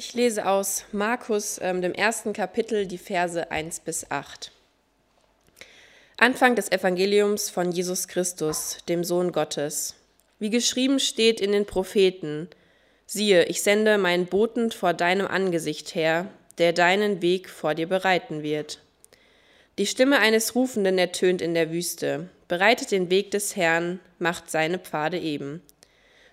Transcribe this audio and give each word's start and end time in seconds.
Ich 0.00 0.14
lese 0.14 0.46
aus 0.46 0.84
Markus, 0.92 1.58
ähm, 1.60 1.82
dem 1.82 1.92
ersten 1.92 2.32
Kapitel, 2.32 2.86
die 2.86 2.98
Verse 2.98 3.50
1 3.50 3.80
bis 3.80 4.08
8. 4.12 4.52
Anfang 6.16 6.54
des 6.54 6.70
Evangeliums 6.70 7.50
von 7.50 7.72
Jesus 7.72 8.06
Christus, 8.06 8.78
dem 8.88 9.02
Sohn 9.02 9.32
Gottes. 9.32 9.96
Wie 10.38 10.50
geschrieben 10.50 11.00
steht 11.00 11.40
in 11.40 11.50
den 11.50 11.66
Propheten, 11.66 12.48
siehe, 13.06 13.46
ich 13.46 13.64
sende 13.64 13.98
meinen 13.98 14.26
Boten 14.26 14.70
vor 14.70 14.94
deinem 14.94 15.26
Angesicht 15.26 15.96
her, 15.96 16.28
der 16.58 16.72
deinen 16.72 17.20
Weg 17.20 17.50
vor 17.50 17.74
dir 17.74 17.88
bereiten 17.88 18.44
wird. 18.44 18.78
Die 19.78 19.86
Stimme 19.86 20.20
eines 20.20 20.54
Rufenden 20.54 20.96
ertönt 20.96 21.42
in 21.42 21.54
der 21.54 21.72
Wüste, 21.72 22.28
bereitet 22.46 22.92
den 22.92 23.10
Weg 23.10 23.32
des 23.32 23.56
Herrn, 23.56 23.98
macht 24.20 24.48
seine 24.48 24.78
Pfade 24.78 25.18
eben. 25.18 25.60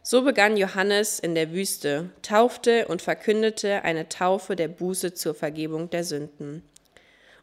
So 0.08 0.22
begann 0.22 0.56
Johannes 0.56 1.18
in 1.18 1.34
der 1.34 1.52
Wüste, 1.52 2.12
taufte 2.22 2.88
und 2.88 3.02
verkündete 3.02 3.84
eine 3.84 4.08
Taufe 4.08 4.56
der 4.56 4.68
Buße 4.68 5.16
zur 5.16 5.34
Vergebung 5.34 5.90
der 5.90 6.04
Sünden. 6.04 6.62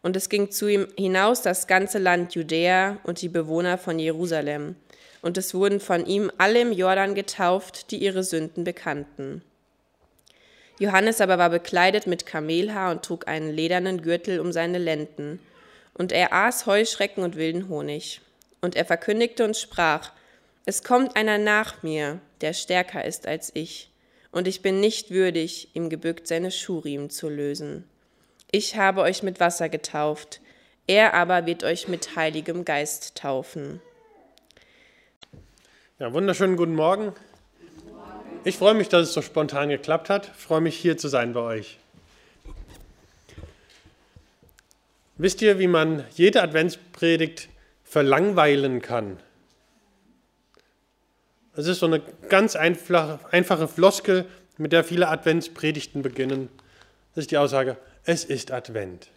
Und 0.00 0.14
es 0.14 0.28
ging 0.28 0.52
zu 0.52 0.68
ihm 0.68 0.86
hinaus 0.96 1.42
das 1.42 1.66
ganze 1.66 1.98
Land 1.98 2.36
Judäa 2.36 2.98
und 3.02 3.20
die 3.20 3.28
Bewohner 3.28 3.78
von 3.78 3.98
Jerusalem. 3.98 4.76
Und 5.22 5.38
es 5.38 5.54
wurden 5.54 5.80
von 5.80 6.06
ihm 6.06 6.30
alle 6.38 6.60
im 6.60 6.70
Jordan 6.70 7.16
getauft, 7.16 7.90
die 7.90 7.98
ihre 7.98 8.22
Sünden 8.22 8.62
bekannten. 8.62 9.42
Johannes 10.78 11.20
aber 11.20 11.38
war 11.38 11.50
bekleidet 11.50 12.06
mit 12.06 12.26
Kamelhaar 12.26 12.92
und 12.92 13.02
trug 13.02 13.26
einen 13.26 13.50
ledernen 13.50 14.02
Gürtel 14.02 14.38
um 14.38 14.52
seine 14.52 14.78
Lenden. 14.78 15.40
Und 15.94 16.12
er 16.12 16.32
aß 16.32 16.66
Heuschrecken 16.66 17.24
und 17.24 17.34
wilden 17.34 17.68
Honig. 17.68 18.20
Und 18.60 18.76
er 18.76 18.84
verkündigte 18.84 19.42
und 19.42 19.56
sprach, 19.56 20.12
es 20.64 20.84
kommt 20.84 21.16
einer 21.16 21.38
nach 21.38 21.82
mir, 21.82 22.20
der 22.40 22.52
stärker 22.52 23.04
ist 23.04 23.26
als 23.26 23.50
ich, 23.54 23.90
und 24.30 24.48
ich 24.48 24.62
bin 24.62 24.80
nicht 24.80 25.10
würdig, 25.10 25.68
ihm 25.74 25.90
gebückt 25.90 26.26
seine 26.26 26.50
Schuhriemen 26.50 27.10
zu 27.10 27.28
lösen. 27.28 27.84
Ich 28.50 28.76
habe 28.76 29.02
euch 29.02 29.22
mit 29.22 29.40
Wasser 29.40 29.68
getauft, 29.68 30.40
er 30.86 31.14
aber 31.14 31.46
wird 31.46 31.64
euch 31.64 31.88
mit 31.88 32.16
Heiligem 32.16 32.64
Geist 32.64 33.16
taufen. 33.16 33.80
Ja, 35.98 36.12
wunderschönen 36.12 36.56
guten 36.56 36.74
Morgen. 36.74 37.12
Ich 38.44 38.56
freue 38.56 38.74
mich, 38.74 38.88
dass 38.88 39.08
es 39.08 39.12
so 39.12 39.22
spontan 39.22 39.68
geklappt 39.68 40.10
hat. 40.10 40.32
Ich 40.36 40.42
freue 40.42 40.60
mich, 40.60 40.76
hier 40.76 40.96
zu 40.96 41.08
sein 41.08 41.32
bei 41.32 41.40
euch. 41.40 41.78
Wisst 45.16 45.42
ihr, 45.42 45.58
wie 45.58 45.68
man 45.68 46.04
jede 46.14 46.42
Adventspredigt 46.42 47.48
verlangweilen 47.84 48.82
kann? 48.82 49.18
Es 51.54 51.66
ist 51.66 51.80
so 51.80 51.86
eine 51.86 52.00
ganz 52.30 52.56
einfache, 52.56 53.68
Floskel, 53.68 54.24
mit 54.56 54.72
der 54.72 54.84
viele 54.84 55.08
Adventspredigten 55.08 56.02
beginnen. 56.02 56.48
Das 57.14 57.24
ist 57.24 57.30
die 57.30 57.36
Aussage, 57.36 57.76
es 58.04 58.24
ist 58.24 58.50
Advent. 58.52 59.08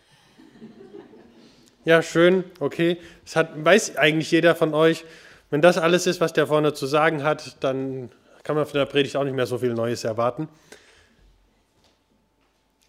Ja, 1.86 2.02
schön, 2.02 2.44
okay. 2.59 2.97
Das 3.23 3.36
hat, 3.36 3.63
weiß 3.63 3.97
eigentlich 3.97 4.31
jeder 4.31 4.56
von 4.56 4.73
euch. 4.73 5.06
Wenn 5.50 5.61
das 5.61 5.78
alles 5.78 6.08
ist, 6.08 6.19
was 6.19 6.33
der 6.33 6.47
vorne 6.47 6.73
zu 6.73 6.88
sagen 6.88 7.23
hat, 7.23 7.63
dann 7.63 8.11
kann 8.44 8.56
man 8.56 8.66
von 8.66 8.80
der 8.80 8.86
Predigt 8.86 9.16
auch 9.16 9.23
nicht 9.23 9.36
mehr 9.36 9.45
so 9.45 9.59
viel 9.59 9.73
Neues 9.73 10.03
erwarten. 10.03 10.50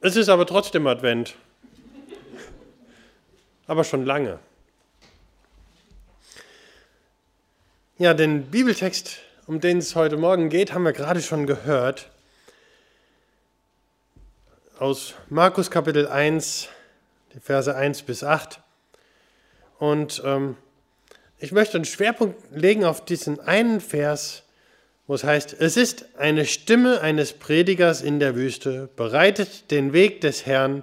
Es 0.00 0.16
ist 0.16 0.28
aber 0.28 0.46
trotzdem 0.46 0.86
Advent. 0.86 1.34
Aber 3.66 3.84
schon 3.84 4.04
lange. 4.04 4.38
Ja, 7.98 8.14
den 8.14 8.50
Bibeltext 8.50 9.20
um 9.46 9.60
den 9.60 9.78
es 9.78 9.94
heute 9.94 10.16
Morgen 10.16 10.48
geht, 10.48 10.72
haben 10.74 10.82
wir 10.82 10.92
gerade 10.92 11.22
schon 11.22 11.46
gehört. 11.46 12.10
Aus 14.78 15.14
Markus 15.30 15.70
Kapitel 15.70 16.08
1, 16.08 16.68
die 17.32 17.38
Verse 17.38 17.74
1 17.74 18.02
bis 18.02 18.24
8. 18.24 18.60
Und 19.78 20.20
ähm, 20.24 20.56
ich 21.38 21.52
möchte 21.52 21.76
einen 21.76 21.84
Schwerpunkt 21.84 22.36
legen 22.50 22.84
auf 22.84 23.04
diesen 23.04 23.38
einen 23.38 23.80
Vers, 23.80 24.42
wo 25.06 25.14
es 25.14 25.22
heißt, 25.22 25.54
es 25.60 25.76
ist 25.76 26.06
eine 26.18 26.44
Stimme 26.44 27.00
eines 27.00 27.32
Predigers 27.32 28.02
in 28.02 28.18
der 28.18 28.34
Wüste, 28.34 28.88
bereitet 28.96 29.70
den 29.70 29.92
Weg 29.92 30.20
des 30.22 30.44
Herrn, 30.46 30.82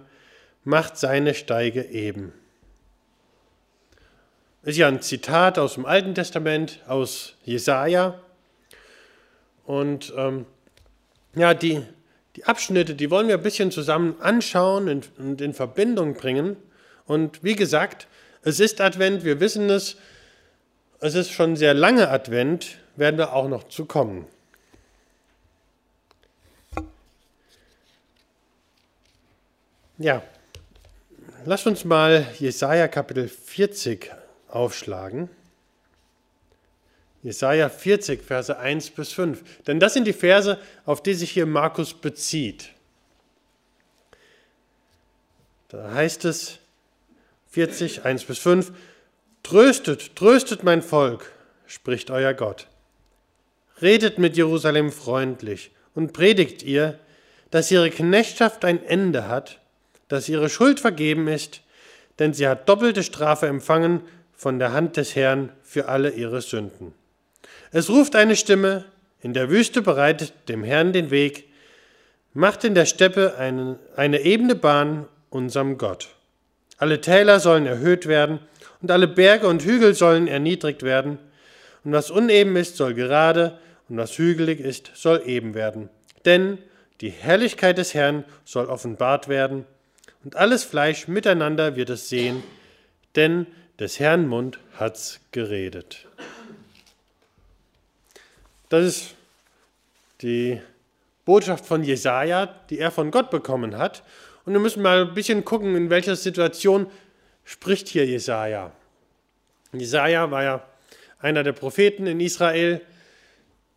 macht 0.63 0.97
seine 0.97 1.34
Steige 1.34 1.84
eben. 1.84 2.31
Ist 4.62 4.78
ja 4.78 4.88
ein 4.88 5.01
Zitat 5.01 5.59
aus 5.59 5.74
dem 5.74 5.85
Alten 5.85 6.16
Testament, 6.16 6.80
aus 6.88 7.35
Jesaja. 7.44 8.18
Und 9.66 10.13
ähm, 10.18 10.46
ja, 11.35 11.53
die, 11.53 11.81
die 12.35 12.46
Abschnitte, 12.46 12.96
die 12.96 13.09
wollen 13.09 13.28
wir 13.28 13.35
ein 13.35 13.44
bisschen 13.44 13.72
zusammen 13.72 14.16
anschauen 14.19 14.90
und, 14.90 15.12
und 15.18 15.41
in 15.41 15.53
Verbindung 15.53 16.13
bringen. 16.13 16.57
Und 17.06 17.44
wie 17.44 17.56
gesagt, 17.56 18.07
es 18.44 18.59
ist 18.59 18.81
Advent, 18.81 19.24
wir 19.24 19.40
wissen 19.40 19.69
es, 19.69 19.97
es 21.00 21.16
ist 21.16 21.31
schon 21.31 21.56
sehr 21.56 21.74
lange 21.74 22.09
Advent, 22.09 22.78
werden 22.96 23.18
wir 23.18 23.34
auch 23.34 23.47
noch 23.47 23.68
zu 23.68 23.85
kommen. 23.85 24.28
Ja, 29.97 30.24
lasst 31.45 31.68
uns 31.68 31.85
mal 31.85 32.25
Jesaja 32.40 32.88
Kapitel 32.88 33.28
40 33.28 34.12
aufschlagen. 34.47 35.30
Jesaja 37.23 37.69
40, 37.69 38.22
Verse 38.22 38.57
1 38.57 38.89
bis 38.91 39.13
5. 39.13 39.44
Denn 39.66 39.79
das 39.79 39.94
sind 39.94 40.06
die 40.06 40.13
Verse, 40.13 40.59
auf 40.85 41.01
die 41.01 41.13
sich 41.13 41.31
hier 41.31 41.45
Markus 41.45 41.94
bezieht. 41.94 42.69
Da 45.69 45.91
heißt 45.94 46.25
es 46.25 46.59
40, 47.50 48.03
1 48.03 48.25
bis 48.25 48.39
5. 48.39 48.73
Tröstet, 49.41 50.16
tröstet 50.16 50.63
mein 50.63 50.81
Volk, 50.81 51.31
spricht 51.66 52.12
euer 52.12 52.33
Gott. 52.33 52.67
Redet 53.81 54.19
mit 54.19 54.38
Jerusalem 54.38 54.91
freundlich 54.91 55.72
und 55.95 56.13
predigt 56.13 56.62
ihr, 56.62 57.00
dass 57.51 57.72
ihre 57.72 57.89
Knechtschaft 57.89 58.66
ein 58.66 58.83
Ende 58.83 59.28
hat, 59.28 59.59
dass 60.09 60.29
ihre 60.29 60.50
Schuld 60.50 60.79
vergeben 60.79 61.28
ist, 61.28 61.62
denn 62.19 62.33
sie 62.33 62.47
hat 62.47 62.67
doppelte 62.67 63.03
Strafe 63.03 63.47
empfangen 63.47 64.01
von 64.33 64.59
der 64.59 64.73
Hand 64.73 64.97
des 64.97 65.16
Herrn 65.16 65.51
für 65.63 65.88
alle 65.88 66.12
ihre 66.12 66.41
Sünden. 66.41 66.94
Es 67.75 67.89
ruft 67.89 68.16
eine 68.16 68.35
Stimme, 68.35 68.85
in 69.19 69.34
der 69.34 69.50
Wüste 69.50 69.81
bereitet 69.81 70.31
dem 70.47 70.63
Herrn 70.63 70.94
den 70.94 71.09
Weg, 71.09 71.45
macht 72.35 72.63
in 72.66 72.75
der 72.75 72.85
Steppe 72.85 73.34
eine, 73.39 73.79
eine 73.95 74.22
ebene 74.22 74.53
Bahn 74.53 75.07
unserem 75.31 75.79
Gott. 75.79 76.09
Alle 76.78 77.01
Täler 77.01 77.39
sollen 77.39 77.66
erhöht 77.66 78.06
werden 78.06 78.38
und 78.83 78.91
alle 78.91 79.07
Berge 79.07 79.47
und 79.47 79.63
Hügel 79.63 79.95
sollen 79.95 80.28
erniedrigt 80.28 80.83
werden. 80.83 81.17
Und 81.83 81.94
was 81.94 82.12
uneben 82.12 82.56
ist, 82.57 82.78
soll 82.78 82.94
gerade 82.94 83.57
und 83.89 83.97
was 83.97 84.19
hügelig 84.19 84.59
ist, 84.59 84.91
soll 84.94 85.23
eben 85.25 85.56
werden. 85.56 85.89
Denn 86.25 86.59
die 87.01 87.09
Herrlichkeit 87.09 87.79
des 87.79 87.95
Herrn 87.95 88.23
soll 88.45 88.67
offenbart 88.67 89.29
werden 89.29 89.66
und 90.23 90.35
alles 90.35 90.63
Fleisch 90.63 91.07
miteinander 91.07 91.75
wird 91.75 91.89
es 91.89 92.07
sehen, 92.07 92.44
denn 93.16 93.47
des 93.79 94.00
Herrn 94.00 94.28
Mund 94.28 94.59
hat's 94.78 95.22
geredet. 95.31 96.06
Das 98.73 98.85
ist 98.85 99.16
die 100.23 100.59
Botschaft 101.25 101.63
von 101.63 101.84
Jesaja, 101.84 102.47
die 102.72 102.79
er 102.79 102.89
von 102.89 103.11
Gott 103.11 103.29
bekommen 103.29 103.78
hat. 103.78 104.01
Und 104.45 104.53
wir 104.53 104.59
müssen 104.59 104.81
mal 104.81 105.06
ein 105.06 105.13
bisschen 105.13 105.45
gucken, 105.45 105.75
in 105.75 105.91
welcher 105.91 106.16
Situation 106.16 106.88
spricht 107.44 107.88
hier 107.88 108.07
Jesaja. 108.07 108.72
Jesaja 109.73 110.31
war 110.31 110.44
ja 110.44 110.67
einer 111.19 111.44
der 111.44 111.51
Propheten 111.51 112.07
in 112.07 112.19
Israel, 112.19 112.81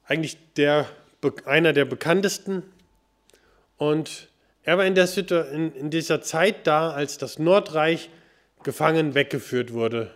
eigentlich 0.07 0.39
der, 0.55 0.87
einer 1.45 1.75
der 1.75 1.85
bekanntesten. 1.85 2.63
Und 3.77 4.31
er 4.63 4.79
war 4.79 4.87
in, 4.87 4.95
der, 4.95 5.53
in, 5.53 5.75
in 5.75 5.91
dieser 5.91 6.23
Zeit 6.23 6.67
da, 6.67 6.93
als 6.93 7.19
das 7.19 7.39
Nordreich 7.39 8.09
gefangen 8.63 9.15
weggeführt 9.15 9.75
wurde 9.75 10.15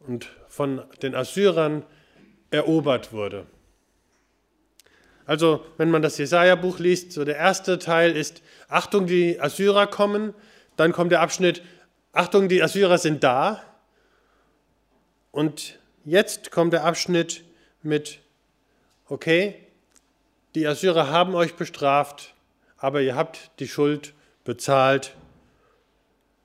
und 0.00 0.28
von 0.46 0.82
den 1.00 1.14
Assyrern 1.14 1.86
erobert 2.50 3.14
wurde. 3.14 3.46
Also, 5.28 5.62
wenn 5.76 5.90
man 5.90 6.00
das 6.00 6.16
Jesaja-Buch 6.16 6.78
liest, 6.78 7.12
so 7.12 7.22
der 7.22 7.36
erste 7.36 7.78
Teil 7.78 8.16
ist: 8.16 8.40
Achtung, 8.66 9.06
die 9.06 9.38
Assyrer 9.38 9.86
kommen. 9.86 10.32
Dann 10.76 10.92
kommt 10.92 11.12
der 11.12 11.20
Abschnitt: 11.20 11.62
Achtung, 12.12 12.48
die 12.48 12.62
Assyrer 12.62 12.96
sind 12.96 13.22
da. 13.22 13.62
Und 15.30 15.78
jetzt 16.06 16.50
kommt 16.50 16.72
der 16.72 16.84
Abschnitt 16.84 17.44
mit: 17.82 18.20
Okay, 19.06 19.54
die 20.54 20.66
Assyrer 20.66 21.10
haben 21.10 21.34
euch 21.34 21.56
bestraft, 21.56 22.32
aber 22.78 23.02
ihr 23.02 23.14
habt 23.14 23.50
die 23.58 23.68
Schuld 23.68 24.14
bezahlt. 24.44 25.14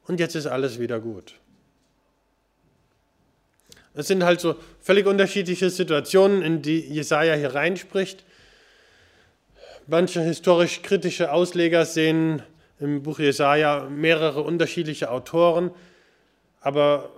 Und 0.07 0.19
jetzt 0.19 0.35
ist 0.35 0.45
alles 0.45 0.81
wieder 0.81 0.99
gut. 0.99 1.35
Es 3.93 4.07
sind 4.07 4.25
halt 4.25 4.41
so 4.41 4.57
völlig 4.81 5.05
unterschiedliche 5.05 5.69
Situationen, 5.69 6.41
in 6.41 6.61
die 6.61 6.81
Jesaja 6.81 7.35
hier 7.35 7.55
reinspricht. 7.55 8.25
Manche 9.87 10.21
historisch 10.21 10.81
kritische 10.81 11.31
Ausleger 11.31 11.85
sehen 11.85 12.41
im 12.79 13.03
Buch 13.03 13.19
Jesaja 13.19 13.87
mehrere 13.89 14.41
unterschiedliche 14.41 15.09
Autoren, 15.11 15.71
aber 16.61 17.09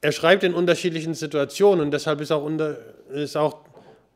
er 0.00 0.12
schreibt 0.12 0.42
in 0.44 0.54
unterschiedlichen 0.54 1.14
Situationen 1.14 1.80
und 1.80 1.90
deshalb 1.92 2.20
ist 2.20 2.32
auch, 2.32 2.42
unter, 2.42 2.78
ist 3.10 3.36
auch 3.36 3.64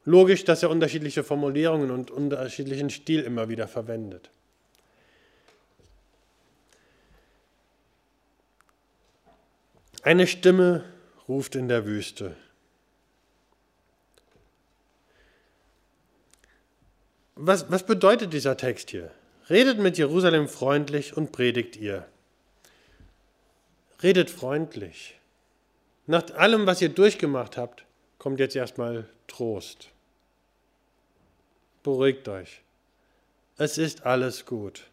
logisch, 0.04 0.44
dass 0.44 0.62
er 0.62 0.70
unterschiedliche 0.70 1.22
Formulierungen 1.22 1.90
und 1.90 2.10
unterschiedlichen 2.10 2.90
Stil 2.90 3.20
immer 3.20 3.48
wieder 3.48 3.68
verwendet. 3.68 4.30
Eine 10.02 10.26
Stimme 10.26 10.84
ruft 11.28 11.56
in 11.56 11.68
der 11.68 11.84
Wüste. 11.84 12.36
Was, 17.38 17.70
was 17.70 17.84
bedeutet 17.84 18.32
dieser 18.32 18.56
Text 18.56 18.90
hier? 18.90 19.10
Redet 19.50 19.78
mit 19.78 19.98
Jerusalem 19.98 20.48
freundlich 20.48 21.16
und 21.16 21.32
predigt 21.32 21.76
ihr. 21.76 22.06
Redet 24.02 24.30
freundlich. 24.30 25.18
Nach 26.06 26.22
allem, 26.34 26.66
was 26.66 26.80
ihr 26.80 26.88
durchgemacht 26.88 27.58
habt, 27.58 27.84
kommt 28.18 28.40
jetzt 28.40 28.56
erstmal 28.56 29.06
Trost. 29.28 29.90
Beruhigt 31.82 32.26
euch. 32.28 32.62
Es 33.58 33.76
ist 33.76 34.06
alles 34.06 34.46
gut. 34.46 34.84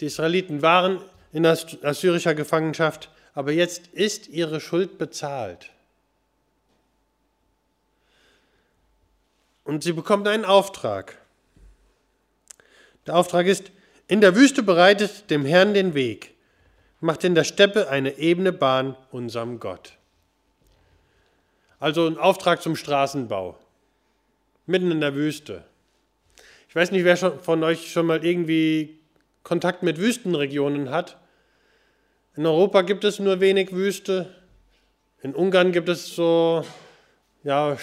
Die 0.00 0.06
Israeliten 0.06 0.62
waren 0.62 1.02
in 1.32 1.44
assyrischer 1.44 2.34
Gefangenschaft, 2.34 3.10
aber 3.34 3.52
jetzt 3.52 3.88
ist 3.88 4.28
ihre 4.28 4.60
Schuld 4.60 4.96
bezahlt. 4.96 5.70
Und 9.66 9.82
sie 9.82 9.92
bekommt 9.92 10.28
einen 10.28 10.44
Auftrag. 10.44 11.18
Der 13.06 13.16
Auftrag 13.16 13.46
ist, 13.46 13.72
in 14.06 14.20
der 14.20 14.36
Wüste 14.36 14.62
bereitet 14.62 15.28
dem 15.28 15.44
Herrn 15.44 15.74
den 15.74 15.94
Weg, 15.94 16.36
macht 17.00 17.24
in 17.24 17.34
der 17.34 17.42
Steppe 17.42 17.88
eine 17.88 18.16
ebene 18.18 18.52
Bahn 18.52 18.96
unserem 19.10 19.58
Gott. 19.58 19.94
Also 21.80 22.06
ein 22.06 22.16
Auftrag 22.16 22.62
zum 22.62 22.76
Straßenbau, 22.76 23.58
mitten 24.66 24.92
in 24.92 25.00
der 25.00 25.16
Wüste. 25.16 25.64
Ich 26.68 26.76
weiß 26.76 26.92
nicht, 26.92 27.04
wer 27.04 27.16
von 27.16 27.64
euch 27.64 27.90
schon 27.90 28.06
mal 28.06 28.24
irgendwie 28.24 29.00
Kontakt 29.42 29.82
mit 29.82 29.98
Wüstenregionen 29.98 30.90
hat. 30.90 31.16
In 32.36 32.46
Europa 32.46 32.82
gibt 32.82 33.02
es 33.02 33.18
nur 33.18 33.40
wenig 33.40 33.72
Wüste. 33.72 34.32
In 35.22 35.34
Ungarn 35.34 35.72
gibt 35.72 35.88
es 35.88 36.14
so 36.14 36.64
ja, 37.42 37.76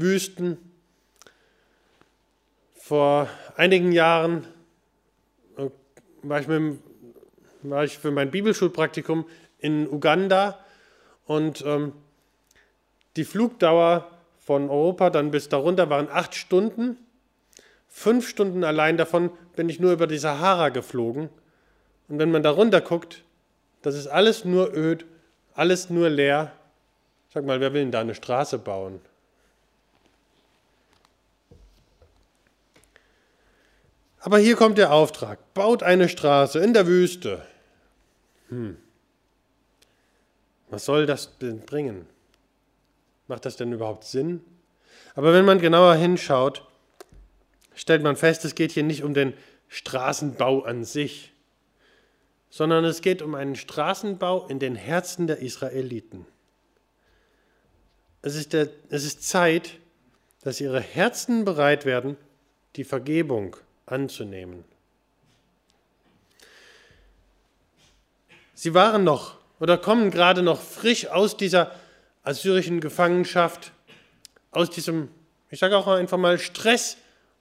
Steppenwüsten. 0.00 0.58
Vor 2.74 3.28
einigen 3.56 3.92
Jahren 3.92 4.46
äh, 5.56 5.68
war 6.22 6.40
ich, 6.40 6.48
mit, 6.48 6.78
war 7.62 7.84
ich 7.84 7.98
für 7.98 8.10
mein 8.10 8.30
Bibelschulpraktikum 8.30 9.26
in 9.58 9.86
Uganda 9.86 10.58
und 11.26 11.62
ähm, 11.66 11.92
die 13.16 13.24
Flugdauer 13.24 14.10
von 14.38 14.70
Europa 14.70 15.10
dann 15.10 15.30
bis 15.30 15.48
darunter 15.48 15.90
waren 15.90 16.08
acht 16.10 16.34
Stunden. 16.34 16.96
Fünf 17.88 18.26
Stunden 18.26 18.64
allein 18.64 18.96
davon 18.96 19.30
bin 19.54 19.68
ich 19.68 19.80
nur 19.80 19.92
über 19.92 20.06
die 20.06 20.18
Sahara 20.18 20.70
geflogen 20.70 21.28
und 22.08 22.18
wenn 22.18 22.30
man 22.30 22.42
da 22.42 22.50
runter 22.50 22.80
guckt, 22.80 23.22
das 23.82 23.94
ist 23.94 24.06
alles 24.06 24.44
nur 24.44 24.74
öd, 24.74 25.04
alles 25.54 25.90
nur 25.90 26.08
leer. 26.08 26.52
Sag 27.32 27.44
mal, 27.44 27.60
wer 27.60 27.72
will 27.74 27.82
denn 27.82 27.92
da 27.92 28.00
eine 28.00 28.14
Straße 28.14 28.58
bauen? 28.58 29.00
Aber 34.20 34.38
hier 34.38 34.54
kommt 34.54 34.78
der 34.78 34.92
Auftrag. 34.92 35.54
Baut 35.54 35.82
eine 35.82 36.08
Straße 36.08 36.58
in 36.58 36.74
der 36.74 36.86
Wüste. 36.86 37.42
Hm. 38.50 38.76
Was 40.68 40.84
soll 40.84 41.06
das 41.06 41.38
denn 41.38 41.60
bringen? 41.60 42.06
Macht 43.26 43.46
das 43.46 43.56
denn 43.56 43.72
überhaupt 43.72 44.04
Sinn? 44.04 44.44
Aber 45.14 45.32
wenn 45.32 45.44
man 45.44 45.58
genauer 45.58 45.94
hinschaut, 45.94 46.66
stellt 47.74 48.02
man 48.02 48.16
fest, 48.16 48.44
es 48.44 48.54
geht 48.54 48.72
hier 48.72 48.82
nicht 48.82 49.02
um 49.02 49.14
den 49.14 49.32
Straßenbau 49.68 50.62
an 50.62 50.84
sich, 50.84 51.32
sondern 52.50 52.84
es 52.84 53.00
geht 53.00 53.22
um 53.22 53.34
einen 53.34 53.56
Straßenbau 53.56 54.46
in 54.48 54.58
den 54.58 54.74
Herzen 54.74 55.26
der 55.28 55.38
Israeliten. 55.38 56.26
Es 58.22 58.34
ist, 58.34 58.52
der, 58.52 58.68
es 58.90 59.04
ist 59.04 59.26
Zeit, 59.26 59.78
dass 60.42 60.60
ihre 60.60 60.80
Herzen 60.80 61.44
bereit 61.44 61.86
werden, 61.86 62.16
die 62.76 62.84
Vergebung 62.84 63.56
anzunehmen. 63.90 64.64
Sie 68.54 68.74
waren 68.74 69.04
noch 69.04 69.38
oder 69.58 69.78
kommen 69.78 70.10
gerade 70.10 70.42
noch 70.42 70.60
frisch 70.60 71.06
aus 71.06 71.36
dieser 71.36 71.74
assyrischen 72.22 72.80
Gefangenschaft, 72.80 73.72
aus 74.50 74.70
diesem, 74.70 75.08
ich 75.48 75.58
sage 75.58 75.76
auch 75.76 75.86
einfach 75.86 76.18
mal, 76.18 76.38
Stress 76.38 76.96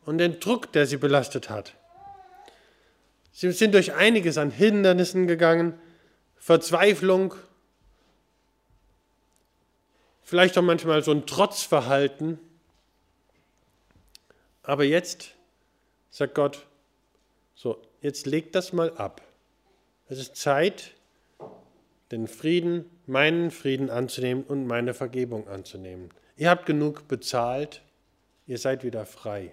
und 0.05 0.17
den 0.17 0.39
Druck, 0.39 0.71
der 0.71 0.85
sie 0.85 0.97
belastet 0.97 1.49
hat. 1.49 1.73
Sie 3.31 3.51
sind 3.51 3.73
durch 3.73 3.93
einiges 3.93 4.37
an 4.37 4.51
Hindernissen 4.51 5.27
gegangen, 5.27 5.79
Verzweiflung, 6.37 7.35
vielleicht 10.23 10.57
auch 10.57 10.61
manchmal 10.61 11.03
so 11.03 11.11
ein 11.11 11.25
Trotzverhalten. 11.25 12.39
Aber 14.63 14.83
jetzt 14.83 15.35
sagt 16.09 16.35
Gott, 16.35 16.65
so, 17.55 17.81
jetzt 18.01 18.25
legt 18.25 18.55
das 18.55 18.73
mal 18.73 18.91
ab. 18.97 19.21
Es 20.07 20.19
ist 20.19 20.35
Zeit, 20.35 20.93
den 22.11 22.27
Frieden, 22.27 22.85
meinen 23.05 23.51
Frieden 23.51 23.89
anzunehmen 23.89 24.43
und 24.43 24.65
meine 24.65 24.93
Vergebung 24.93 25.47
anzunehmen. 25.47 26.09
Ihr 26.37 26.49
habt 26.49 26.65
genug 26.65 27.07
bezahlt, 27.07 27.81
ihr 28.47 28.57
seid 28.57 28.83
wieder 28.83 29.05
frei. 29.05 29.51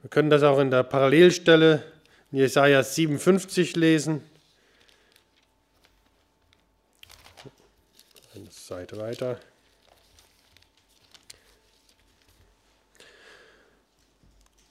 Wir 0.00 0.10
können 0.10 0.30
das 0.30 0.44
auch 0.44 0.60
in 0.60 0.70
der 0.70 0.84
Parallelstelle 0.84 1.82
in 2.30 2.38
Jesaja 2.38 2.82
57 2.82 3.74
lesen. 3.74 4.22
Eine 8.34 8.50
Seite 8.50 8.96
weiter. 8.98 9.40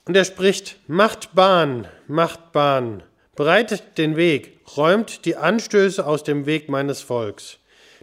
Und 0.06 0.16
er 0.16 0.24
spricht, 0.24 0.78
macht 0.86 1.34
Bahn, 1.34 1.88
macht 2.06 2.52
Bahn, 2.52 3.02
bereitet 3.34 3.98
den 3.98 4.16
Weg, 4.16 4.60
räumt 4.76 5.24
die 5.24 5.36
Anstöße 5.36 6.06
aus 6.06 6.22
dem 6.22 6.46
Weg 6.46 6.68
meines 6.68 7.00
Volks. 7.00 7.58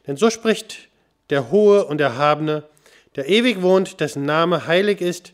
Denn 0.05 0.17
so 0.17 0.29
spricht 0.29 0.89
der 1.29 1.49
Hohe 1.49 1.85
und 1.85 2.01
Erhabene, 2.01 2.63
der 3.15 3.29
ewig 3.29 3.61
wohnt, 3.61 4.01
dessen 4.01 4.25
Name 4.25 4.67
heilig 4.67 4.99
ist, 4.99 5.31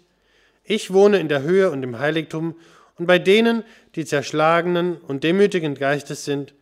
ich 0.63 0.93
wohne 0.93 1.19
in 1.19 1.27
der 1.27 1.41
Höhe 1.41 1.71
und 1.71 1.81
im 1.81 1.97
Heiligtum 1.97 2.55
und 2.99 3.07
bei 3.07 3.17
denen, 3.17 3.63
die 3.95 4.05
zerschlagenen 4.05 4.97
und 4.97 5.23
demütigen 5.23 5.73
Geistes 5.73 6.23
sind, 6.23 6.53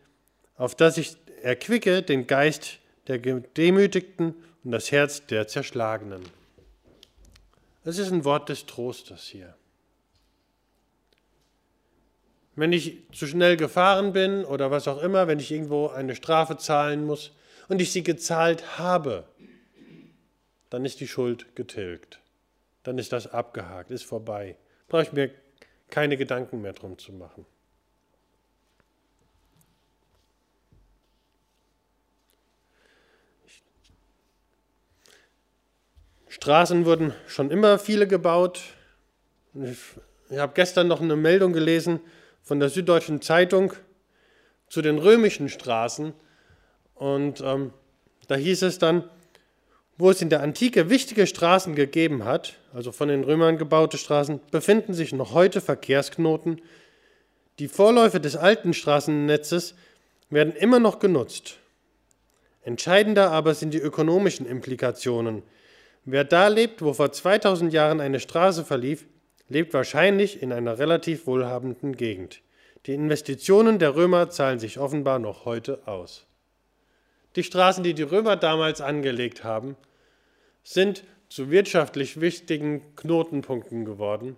auf 0.56 0.74
dass 0.74 0.96
ich 0.96 1.16
erquicke 1.42 2.02
den 2.02 2.26
Geist 2.26 2.78
der 3.08 3.18
Gedemütigten 3.18 4.34
und 4.64 4.70
das 4.70 4.90
Herz 4.90 5.26
der 5.26 5.48
Zerschlagenen. 5.48 6.22
Das 7.84 7.98
ist 7.98 8.10
ein 8.10 8.24
Wort 8.24 8.48
des 8.48 8.64
Trostes 8.64 9.24
hier. 9.24 9.57
Wenn 12.58 12.72
ich 12.72 12.98
zu 13.12 13.26
schnell 13.26 13.56
gefahren 13.56 14.12
bin 14.12 14.44
oder 14.44 14.70
was 14.70 14.88
auch 14.88 15.02
immer, 15.02 15.28
wenn 15.28 15.38
ich 15.38 15.50
irgendwo 15.50 15.88
eine 15.88 16.14
Strafe 16.14 16.56
zahlen 16.56 17.06
muss 17.06 17.32
und 17.68 17.80
ich 17.80 17.92
sie 17.92 18.02
gezahlt 18.02 18.78
habe, 18.78 19.24
dann 20.70 20.84
ist 20.84 21.00
die 21.00 21.08
Schuld 21.08 21.54
getilgt 21.54 22.20
dann 22.88 22.96
ist 22.96 23.12
das 23.12 23.26
abgehakt, 23.26 23.90
ist 23.90 24.04
vorbei. 24.04 24.56
Brauche 24.88 25.02
ich 25.02 25.12
mir 25.12 25.30
keine 25.90 26.16
Gedanken 26.16 26.62
mehr 26.62 26.72
drum 26.72 26.96
zu 26.96 27.12
machen. 27.12 27.44
Straßen 36.28 36.86
wurden 36.86 37.12
schon 37.26 37.50
immer 37.50 37.78
viele 37.78 38.06
gebaut. 38.06 38.62
Ich 40.30 40.38
habe 40.38 40.54
gestern 40.54 40.88
noch 40.88 41.02
eine 41.02 41.16
Meldung 41.16 41.52
gelesen 41.52 42.00
von 42.48 42.60
der 42.60 42.70
Süddeutschen 42.70 43.20
Zeitung 43.20 43.74
zu 44.68 44.80
den 44.80 44.96
römischen 44.96 45.50
Straßen. 45.50 46.14
Und 46.94 47.42
ähm, 47.44 47.74
da 48.26 48.36
hieß 48.36 48.62
es 48.62 48.78
dann, 48.78 49.04
wo 49.98 50.10
es 50.10 50.22
in 50.22 50.30
der 50.30 50.40
Antike 50.40 50.88
wichtige 50.88 51.26
Straßen 51.26 51.74
gegeben 51.74 52.24
hat, 52.24 52.54
also 52.72 52.90
von 52.90 53.08
den 53.08 53.22
Römern 53.22 53.58
gebaute 53.58 53.98
Straßen, 53.98 54.40
befinden 54.50 54.94
sich 54.94 55.12
noch 55.12 55.34
heute 55.34 55.60
Verkehrsknoten. 55.60 56.62
Die 57.58 57.68
Vorläufe 57.68 58.18
des 58.18 58.34
alten 58.34 58.72
Straßennetzes 58.72 59.74
werden 60.30 60.54
immer 60.54 60.78
noch 60.78 61.00
genutzt. 61.00 61.58
Entscheidender 62.62 63.30
aber 63.30 63.54
sind 63.54 63.74
die 63.74 63.78
ökonomischen 63.78 64.46
Implikationen. 64.46 65.42
Wer 66.06 66.24
da 66.24 66.48
lebt, 66.48 66.80
wo 66.80 66.94
vor 66.94 67.12
2000 67.12 67.74
Jahren 67.74 68.00
eine 68.00 68.20
Straße 68.20 68.64
verlief, 68.64 69.04
lebt 69.48 69.72
wahrscheinlich 69.74 70.42
in 70.42 70.52
einer 70.52 70.78
relativ 70.78 71.26
wohlhabenden 71.26 71.96
Gegend. 71.96 72.42
Die 72.86 72.94
Investitionen 72.94 73.78
der 73.78 73.96
Römer 73.96 74.30
zahlen 74.30 74.58
sich 74.58 74.78
offenbar 74.78 75.18
noch 75.18 75.44
heute 75.44 75.86
aus. 75.86 76.26
Die 77.36 77.42
Straßen, 77.42 77.84
die 77.84 77.94
die 77.94 78.02
Römer 78.02 78.36
damals 78.36 78.80
angelegt 78.80 79.44
haben, 79.44 79.76
sind 80.62 81.04
zu 81.28 81.50
wirtschaftlich 81.50 82.20
wichtigen 82.20 82.94
Knotenpunkten 82.96 83.84
geworden. 83.84 84.36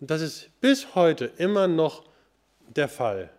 Und 0.00 0.10
das 0.10 0.22
ist 0.22 0.50
bis 0.60 0.94
heute 0.94 1.26
immer 1.36 1.68
noch 1.68 2.04
der 2.68 2.88
Fall. 2.88 3.30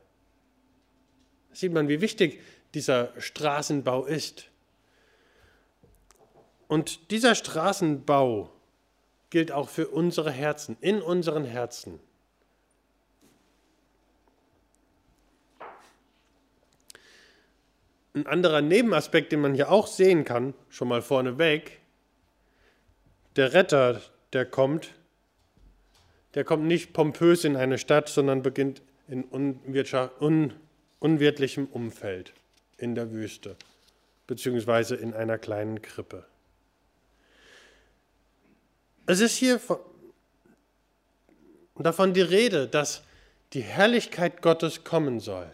Da 1.49 1.55
sieht 1.55 1.73
man, 1.73 1.87
wie 1.87 2.01
wichtig 2.01 2.41
dieser 2.73 3.11
Straßenbau 3.19 4.05
ist. 4.05 4.49
Und 6.67 7.09
dieser 7.11 7.33
Straßenbau 7.33 8.51
gilt 9.29 9.51
auch 9.51 9.69
für 9.69 9.87
unsere 9.87 10.31
Herzen, 10.31 10.77
in 10.81 11.01
unseren 11.01 11.45
Herzen. 11.45 11.99
Ein 18.13 18.25
anderer 18.25 18.61
Nebenaspekt, 18.61 19.31
den 19.31 19.41
man 19.41 19.53
hier 19.53 19.71
auch 19.71 19.87
sehen 19.87 20.25
kann, 20.25 20.53
schon 20.69 20.87
mal 20.87 21.01
vorneweg, 21.01 21.79
der 23.35 23.53
Retter, 23.53 24.01
der 24.33 24.45
kommt, 24.45 24.93
der 26.33 26.43
kommt 26.43 26.65
nicht 26.65 26.91
pompös 26.93 27.43
in 27.43 27.55
eine 27.55 27.77
Stadt, 27.77 28.09
sondern 28.09 28.41
beginnt 28.41 28.81
in 29.07 29.23
un 29.25 30.53
unwirtlichem 30.99 31.65
Umfeld 31.67 32.33
in 32.77 32.93
der 32.95 33.11
Wüste, 33.11 33.55
beziehungsweise 34.27 34.95
in 34.95 35.13
einer 35.13 35.37
kleinen 35.37 35.81
Krippe. 35.81 36.25
Es 39.09 39.21
ist 39.21 39.37
hier 39.37 39.59
davon 41.79 42.13
die 42.13 42.21
Rede, 42.21 42.67
dass 42.67 43.01
die 43.53 43.61
Herrlichkeit 43.61 44.43
Gottes 44.43 44.83
kommen 44.83 45.19
soll. 45.19 45.51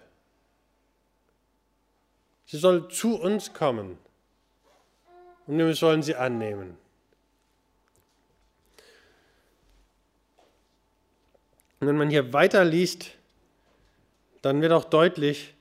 Sie 2.48 2.58
soll 2.58 2.90
zu 2.90 3.18
uns 3.18 3.54
kommen 3.54 3.98
und 5.48 5.58
wir 5.58 5.74
sollen 5.74 6.04
sie 6.04 6.16
annehmen. 6.16 6.76
Und 11.80 11.88
wenn 11.88 11.96
man 11.96 12.10
hier 12.10 12.34
weiterliest, 12.34 13.12
dann 14.42 14.62
wird 14.62 14.74
auch 14.74 14.84
deutlich, 14.84 15.54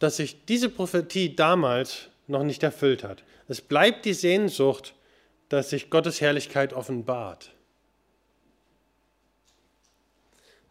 dass 0.00 0.16
sich 0.16 0.44
diese 0.44 0.68
Prophetie 0.68 1.36
damals 1.36 2.08
noch 2.26 2.42
nicht 2.42 2.64
erfüllt 2.64 3.04
hat. 3.04 3.22
Es 3.46 3.60
bleibt 3.60 4.06
die 4.06 4.14
Sehnsucht, 4.14 4.92
dass 5.50 5.70
sich 5.70 5.90
Gottes 5.90 6.20
Herrlichkeit 6.20 6.72
offenbart. 6.72 7.50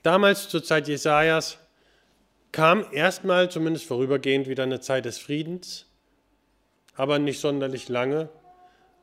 Damals 0.01 0.49
zur 0.49 0.63
Zeit 0.63 0.87
Jesajas 0.87 1.57
kam 2.51 2.85
erstmal, 2.91 3.51
zumindest 3.51 3.85
vorübergehend, 3.85 4.47
wieder 4.47 4.63
eine 4.63 4.79
Zeit 4.79 5.05
des 5.05 5.19
Friedens, 5.19 5.85
aber 6.95 7.19
nicht 7.19 7.39
sonderlich 7.39 7.89
lange. 7.89 8.29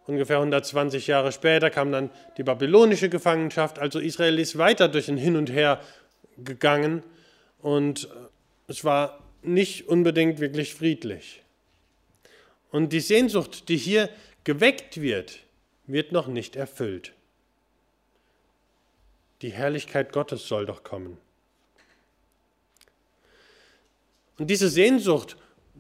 Ungefähr 0.06 0.38
120 0.38 1.06
Jahre 1.06 1.30
später 1.30 1.68
kam 1.68 1.92
dann 1.92 2.11
die 2.38 2.42
babylonische 2.42 3.11
Gefangenschaft, 3.11 3.78
also 3.78 3.99
Israel 3.99 4.38
ist 4.38 4.56
weiter 4.56 4.88
durch 4.88 5.09
ein 5.09 5.18
Hin 5.18 5.37
und 5.37 5.52
Her 5.52 5.80
gegangen 6.38 7.02
und 7.61 8.09
es 8.66 8.83
war 8.83 9.23
nicht 9.42 9.88
unbedingt 9.88 10.40
wirklich 10.40 10.75
friedlich. 10.75 11.42
Und 12.71 12.92
die 12.92 13.00
Sehnsucht, 13.00 13.68
die 13.68 13.76
hier 13.76 14.09
geweckt 14.45 15.00
wird, 15.00 15.40
wird 15.87 16.12
noch 16.12 16.26
nicht 16.26 16.57
erfüllt. 16.57 17.12
Die 19.43 19.52
Herrlichkeit 19.52 20.12
Gottes 20.12 20.49
soll 20.49 20.66
doch 20.66 20.83
kommen. 20.83 21.19
Und 24.38 24.49
diese 24.49 24.69
Sehnsucht, 24.69 25.37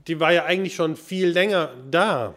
die 0.06 0.20
war 0.20 0.32
ja 0.32 0.44
eigentlich 0.44 0.74
schon 0.74 0.96
viel 0.96 1.28
länger 1.28 1.74
da. 1.90 2.34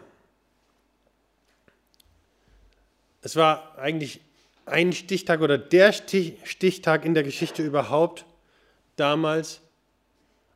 Es 3.22 3.36
war 3.36 3.78
eigentlich 3.78 4.20
ein 4.66 4.92
Stichtag 4.92 5.40
oder 5.40 5.58
der 5.58 5.92
Stichtag 5.92 7.04
in 7.04 7.14
der 7.14 7.22
Geschichte 7.22 7.62
überhaupt 7.62 8.24
damals, 8.96 9.60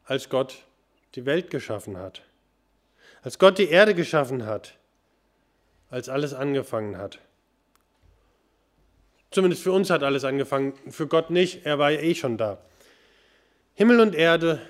als 0.04 0.28
Gott 0.28 0.64
die 1.14 1.26
Welt 1.26 1.50
geschaffen 1.50 1.96
hat. 1.96 2.22
Als 3.22 3.38
Gott 3.38 3.58
die 3.58 3.68
Erde 3.68 3.94
geschaffen 3.94 4.46
hat. 4.46 4.76
Als 5.94 6.08
alles 6.08 6.34
angefangen 6.34 6.98
hat. 6.98 7.20
Zumindest 9.30 9.62
für 9.62 9.70
uns 9.70 9.90
hat 9.90 10.02
alles 10.02 10.24
angefangen, 10.24 10.72
für 10.90 11.06
Gott 11.06 11.30
nicht, 11.30 11.64
er 11.64 11.78
war 11.78 11.92
ja 11.92 12.00
eh 12.00 12.16
schon 12.16 12.36
da. 12.36 12.58
Himmel 13.74 14.00
und 14.00 14.14
Erde 14.16 14.60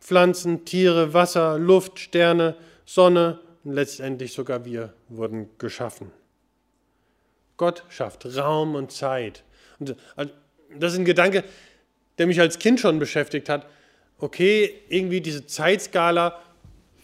Pflanzen, 0.00 0.64
Tiere, 0.64 1.14
Wasser, 1.14 1.56
Luft, 1.56 2.00
Sterne, 2.00 2.56
Sonne 2.84 3.38
und 3.62 3.74
letztendlich 3.74 4.32
sogar 4.32 4.64
wir 4.64 4.92
wurden 5.08 5.48
geschaffen. 5.58 6.10
Gott 7.56 7.84
schafft 7.88 8.26
Raum 8.36 8.74
und 8.74 8.90
Zeit. 8.90 9.44
Und 9.78 9.90
äh, 10.16 10.26
das 10.76 10.94
ist 10.94 10.98
ein 10.98 11.04
Gedanke, 11.04 11.44
der 12.18 12.26
mich 12.26 12.40
als 12.40 12.58
Kind 12.58 12.80
schon 12.80 12.98
beschäftigt 12.98 13.48
hat. 13.48 13.66
Okay, 14.18 14.82
irgendwie 14.88 15.20
diese 15.20 15.46
Zeitskala 15.46 16.42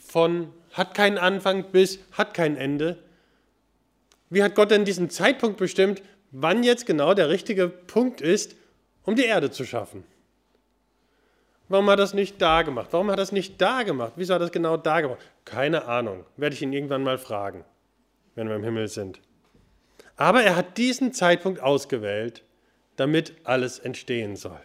von 0.05 0.53
hat 0.73 0.95
keinen 0.95 1.19
Anfang 1.19 1.71
bis 1.71 2.01
hat 2.11 2.35
kein 2.35 2.57
Ende. 2.57 2.99
Wie 4.31 4.43
hat 4.43 4.55
Gott 4.55 4.71
denn 4.71 4.85
diesen 4.85 5.11
Zeitpunkt 5.11 5.57
bestimmt, 5.57 6.03
wann 6.31 6.63
jetzt 6.63 6.87
genau 6.87 7.15
der 7.15 7.29
richtige 7.29 7.69
Punkt 7.69 8.21
ist, 8.21 8.57
um 9.05 9.17
die 9.17 9.25
Erde 9.25 9.51
zu 9.51 9.65
schaffen? 9.65 10.05
Warum 11.69 11.87
hat 11.91 11.99
er 11.99 12.03
das 12.03 12.15
nicht 12.15 12.41
da 12.41 12.63
gemacht? 12.63 12.89
Warum 12.93 13.09
hat 13.09 13.15
er 13.15 13.23
das 13.23 13.33
nicht 13.33 13.61
da 13.61 13.83
gemacht? 13.83 14.15
Wieso 14.17 14.35
hat 14.35 14.41
er 14.41 14.47
das 14.47 14.53
genau 14.53 14.77
da 14.77 15.01
gemacht? 15.01 15.19
Keine 15.45 15.85
Ahnung. 15.85 16.25
Werde 16.37 16.55
ich 16.55 16.63
ihn 16.63 16.73
irgendwann 16.73 17.03
mal 17.03 17.19
fragen, 17.19 17.65
wenn 18.35 18.49
wir 18.49 18.57
im 18.57 18.65
Himmel 18.65 18.89
sind. 18.89 19.21
Aber 20.17 20.43
er 20.43 20.57
hat 20.57 20.79
diesen 20.79 21.13
Zeitpunkt 21.13 21.61
ausgewählt, 21.61 22.43
damit 22.97 23.35
alles 23.45 23.79
entstehen 23.79 24.35
soll. 24.37 24.61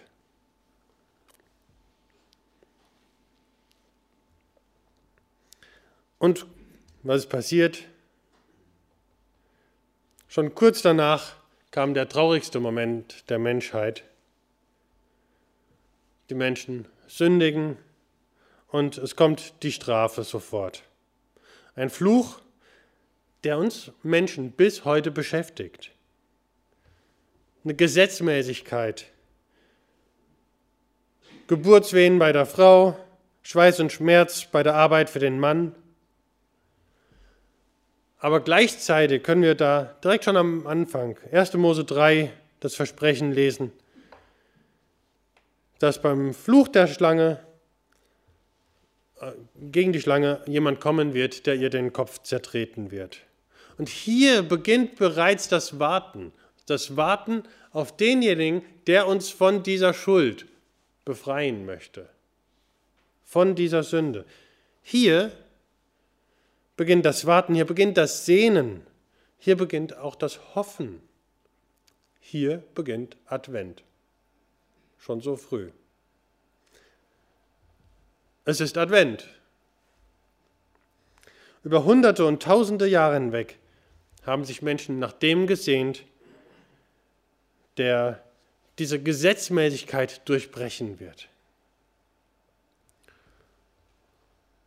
Und 6.17 6.45
was 7.03 7.19
ist 7.19 7.29
passiert? 7.29 7.83
Schon 10.33 10.55
kurz 10.55 10.81
danach 10.81 11.35
kam 11.69 11.93
der 11.93 12.09
traurigste 12.09 12.59
Moment 12.59 13.29
der 13.29 13.37
Menschheit. 13.37 14.03
Die 16.31 16.33
Menschen 16.33 16.87
sündigen 17.05 17.77
und 18.67 18.97
es 18.97 19.15
kommt 19.15 19.53
die 19.61 19.71
Strafe 19.71 20.23
sofort. 20.23 20.85
Ein 21.75 21.91
Fluch, 21.91 22.39
der 23.43 23.59
uns 23.59 23.91
Menschen 24.01 24.53
bis 24.53 24.85
heute 24.85 25.11
beschäftigt. 25.11 25.91
Eine 27.63 27.75
Gesetzmäßigkeit. 27.75 29.05
Geburtswehen 31.45 32.17
bei 32.17 32.31
der 32.31 32.47
Frau, 32.47 32.97
Schweiß 33.43 33.81
und 33.81 33.91
Schmerz 33.91 34.47
bei 34.51 34.63
der 34.63 34.73
Arbeit 34.73 35.11
für 35.11 35.19
den 35.19 35.39
Mann. 35.39 35.75
Aber 38.23 38.39
gleichzeitig 38.39 39.21
können 39.21 39.43
wir 39.43 39.53
da 39.53 39.95
direkt 40.03 40.23
schon 40.23 40.37
am 40.37 40.65
Anfang, 40.65 41.17
1. 41.31 41.53
Mose 41.53 41.83
3, 41.83 42.31
das 42.59 42.73
Versprechen 42.73 43.31
lesen 43.31 43.71
dass 45.83 46.01
beim 46.01 46.33
Fluch 46.33 46.69
der 46.69 46.87
Schlange 46.87 47.45
äh, 49.19 49.33
gegen 49.69 49.91
die 49.91 49.99
Schlange 49.99 50.41
jemand 50.47 50.79
kommen 50.79 51.13
wird, 51.13 51.45
der 51.45 51.55
ihr 51.55 51.69
den 51.69 51.91
Kopf 51.91 52.19
zertreten 52.19 52.89
wird. 52.89 53.17
Und 53.77 53.89
hier 53.89 54.43
beginnt 54.43 54.95
bereits 54.95 55.49
das 55.49 55.79
Warten, 55.79 56.31
das 56.67 56.95
Warten 56.95 57.43
auf 57.71 57.97
denjenigen, 57.97 58.61
der 58.87 59.07
uns 59.07 59.29
von 59.29 59.61
dieser 59.61 59.93
Schuld 59.93 60.45
befreien 61.03 61.65
möchte, 61.65 62.07
von 63.25 63.53
dieser 63.53 63.83
Sünde. 63.83 64.23
Hier 64.83 65.33
beginnt 66.75 67.05
das 67.05 67.25
Warten, 67.25 67.55
hier 67.55 67.65
beginnt 67.65 67.97
das 67.97 68.25
Sehnen, 68.25 68.85
hier 69.37 69.57
beginnt 69.57 69.97
auch 69.97 70.15
das 70.15 70.55
Hoffen, 70.55 71.01
hier 72.19 72.63
beginnt 72.73 73.17
Advent 73.25 73.83
schon 75.03 75.19
so 75.19 75.35
früh. 75.35 75.69
Es 78.45 78.61
ist 78.61 78.77
Advent. 78.77 79.27
Über 81.63 81.83
hunderte 81.83 82.25
und 82.25 82.41
tausende 82.41 82.87
Jahre 82.87 83.15
hinweg 83.15 83.57
haben 84.25 84.45
sich 84.45 84.61
Menschen 84.61 84.99
nach 84.99 85.11
dem 85.11 85.45
gesehnt, 85.45 86.05
der 87.77 88.23
diese 88.79 89.01
Gesetzmäßigkeit 89.01 90.27
durchbrechen 90.27 90.99
wird. 91.01 91.27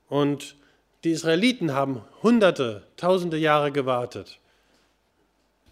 Und 0.09 0.57
die 1.07 1.13
Israeliten 1.13 1.73
haben 1.73 2.03
hunderte, 2.25 2.83
tausende 2.97 3.37
Jahre 3.37 3.71
gewartet. 3.71 4.41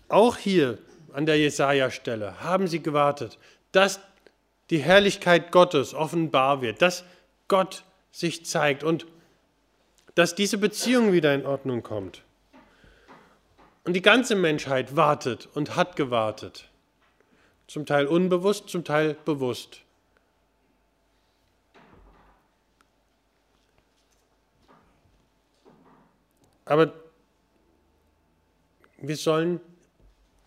Auch 0.08 0.36
hier 0.36 0.78
an 1.12 1.26
der 1.26 1.36
Jesaja-Stelle 1.38 2.40
haben 2.40 2.68
sie 2.68 2.80
gewartet, 2.80 3.36
dass 3.72 3.98
die 4.70 4.78
Herrlichkeit 4.78 5.50
Gottes 5.50 5.92
offenbar 5.92 6.62
wird, 6.62 6.80
dass 6.80 7.02
Gott 7.48 7.82
sich 8.12 8.46
zeigt 8.46 8.84
und 8.84 9.06
dass 10.14 10.36
diese 10.36 10.56
Beziehung 10.56 11.12
wieder 11.12 11.34
in 11.34 11.44
Ordnung 11.44 11.82
kommt. 11.82 12.22
Und 13.82 13.94
die 13.94 14.02
ganze 14.02 14.36
Menschheit 14.36 14.94
wartet 14.94 15.48
und 15.52 15.74
hat 15.74 15.96
gewartet. 15.96 16.68
Zum 17.66 17.86
Teil 17.86 18.06
unbewusst, 18.06 18.68
zum 18.68 18.84
Teil 18.84 19.16
bewusst. 19.24 19.80
Aber 26.64 26.92
wir 28.98 29.16
sollen 29.16 29.60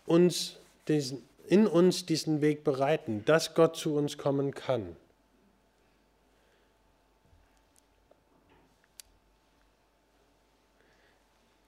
uns 0.06 0.58
diesen, 0.88 1.24
in 1.48 1.68
uns 1.68 2.06
diesen 2.06 2.42
Weg 2.42 2.64
bereiten, 2.64 3.24
dass 3.26 3.54
Gott 3.54 3.76
zu 3.76 3.96
uns 3.96 4.18
kommen 4.18 4.54
kann. 4.54 4.96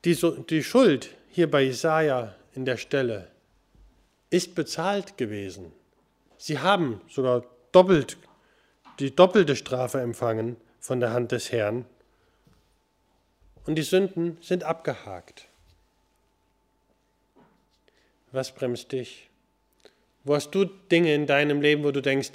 Die, 0.06 0.18
die 0.50 0.63
Schuld 0.63 1.15
hier 1.29 1.51
bei 1.51 1.63
Jesaja 1.63 2.36
in 2.56 2.65
der 2.65 2.77
Stelle 2.77 3.27
ist 4.29 4.56
bezahlt 4.56 5.18
gewesen. 5.18 5.74
Sie 6.38 6.60
haben 6.60 7.01
sogar 7.10 7.44
doppelt 7.72 8.18
die 9.00 9.15
doppelte 9.15 9.56
Strafe 9.56 10.01
empfangen 10.01 10.58
von 10.79 11.00
der 11.00 11.13
Hand 11.13 11.32
des 11.32 11.51
Herrn 11.51 11.86
und 13.66 13.75
die 13.75 13.84
Sünden 13.84 14.38
sind 14.42 14.63
abgehakt. 14.63 15.48
Was 18.32 18.54
bremst 18.54 18.92
dich? 18.92 19.30
Wo 20.24 20.36
hast 20.36 20.51
du 20.51 20.66
Dinge 20.66 21.13
in 21.13 21.25
deinem 21.25 21.62
Leben, 21.62 21.84
wo 21.84 21.92
du 21.92 22.01
denkst, 22.01 22.32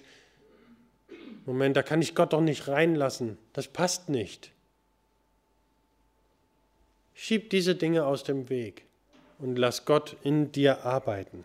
Moment, 1.47 1.77
da 1.77 1.83
kann 1.83 2.01
ich 2.01 2.15
Gott 2.15 2.33
doch 2.33 2.41
nicht 2.41 2.69
reinlassen, 2.69 3.37
das 3.53 3.69
passt 3.69 4.09
nicht. 4.09 4.51
Schieb 7.15 7.51
diese 7.51 7.75
Dinge 7.75 8.07
aus 8.07 8.25
dem 8.25 8.49
Weg 8.49 8.85
und 9.39 9.57
lass 9.57 9.85
Gott 9.85 10.17
in 10.23 10.53
dir 10.53 10.85
arbeiten. 10.85 11.45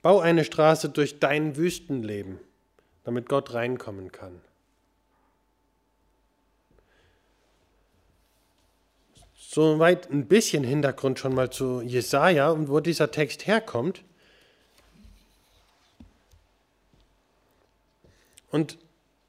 Bau 0.00 0.20
eine 0.20 0.44
Straße 0.44 0.88
durch 0.88 1.18
dein 1.18 1.56
Wüstenleben, 1.56 2.40
damit 3.04 3.28
Gott 3.28 3.52
reinkommen 3.52 4.10
kann. 4.10 4.40
Soweit 9.58 10.08
ein 10.12 10.26
bisschen 10.26 10.62
Hintergrund 10.62 11.18
schon 11.18 11.34
mal 11.34 11.50
zu 11.50 11.80
Jesaja 11.80 12.50
und 12.50 12.68
wo 12.68 12.78
dieser 12.78 13.10
Text 13.10 13.48
herkommt. 13.48 14.04
Und 18.52 18.78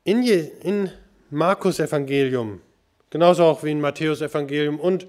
in, 0.03 0.21
Je 0.21 0.51
in 0.61 0.91
Markus 1.31 1.79
Evangelium 1.79 2.61
Genauso 3.09 3.43
auch 3.43 3.63
wie 3.63 3.71
im 3.71 3.81
Matthäus-Evangelium 3.81 4.79
und 4.79 5.07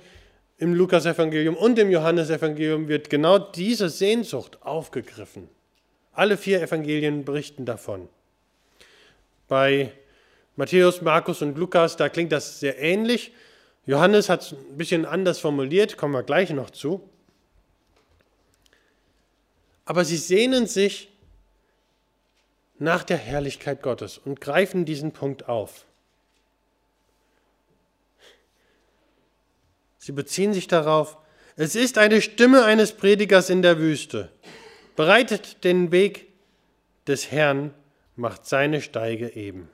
im 0.56 0.72
Lukas-Evangelium 0.72 1.54
und 1.54 1.78
im 1.78 1.90
Johannes-Evangelium 1.90 2.88
wird 2.88 3.10
genau 3.10 3.38
diese 3.38 3.90
Sehnsucht 3.90 4.62
aufgegriffen. 4.62 5.50
Alle 6.14 6.38
vier 6.38 6.62
Evangelien 6.62 7.26
berichten 7.26 7.66
davon. 7.66 8.08
Bei 9.48 9.92
Matthäus, 10.56 11.02
Markus 11.02 11.42
und 11.42 11.58
Lukas, 11.58 11.98
da 11.98 12.08
klingt 12.08 12.32
das 12.32 12.58
sehr 12.58 12.78
ähnlich. 12.78 13.32
Johannes 13.90 14.28
hat 14.28 14.42
es 14.42 14.52
ein 14.52 14.76
bisschen 14.76 15.04
anders 15.04 15.40
formuliert, 15.40 15.96
kommen 15.96 16.14
wir 16.14 16.22
gleich 16.22 16.50
noch 16.50 16.70
zu. 16.70 17.10
Aber 19.84 20.04
sie 20.04 20.16
sehnen 20.16 20.68
sich 20.68 21.10
nach 22.78 23.02
der 23.02 23.16
Herrlichkeit 23.16 23.82
Gottes 23.82 24.16
und 24.16 24.40
greifen 24.40 24.84
diesen 24.84 25.10
Punkt 25.10 25.48
auf. 25.48 25.86
Sie 29.98 30.12
beziehen 30.12 30.54
sich 30.54 30.68
darauf, 30.68 31.16
es 31.56 31.74
ist 31.74 31.98
eine 31.98 32.22
Stimme 32.22 32.64
eines 32.64 32.92
Predigers 32.92 33.50
in 33.50 33.60
der 33.60 33.80
Wüste. 33.80 34.30
Bereitet 34.94 35.64
den 35.64 35.90
Weg 35.90 36.28
des 37.08 37.32
Herrn, 37.32 37.74
macht 38.14 38.46
seine 38.46 38.82
Steige 38.82 39.34
eben. 39.34 39.68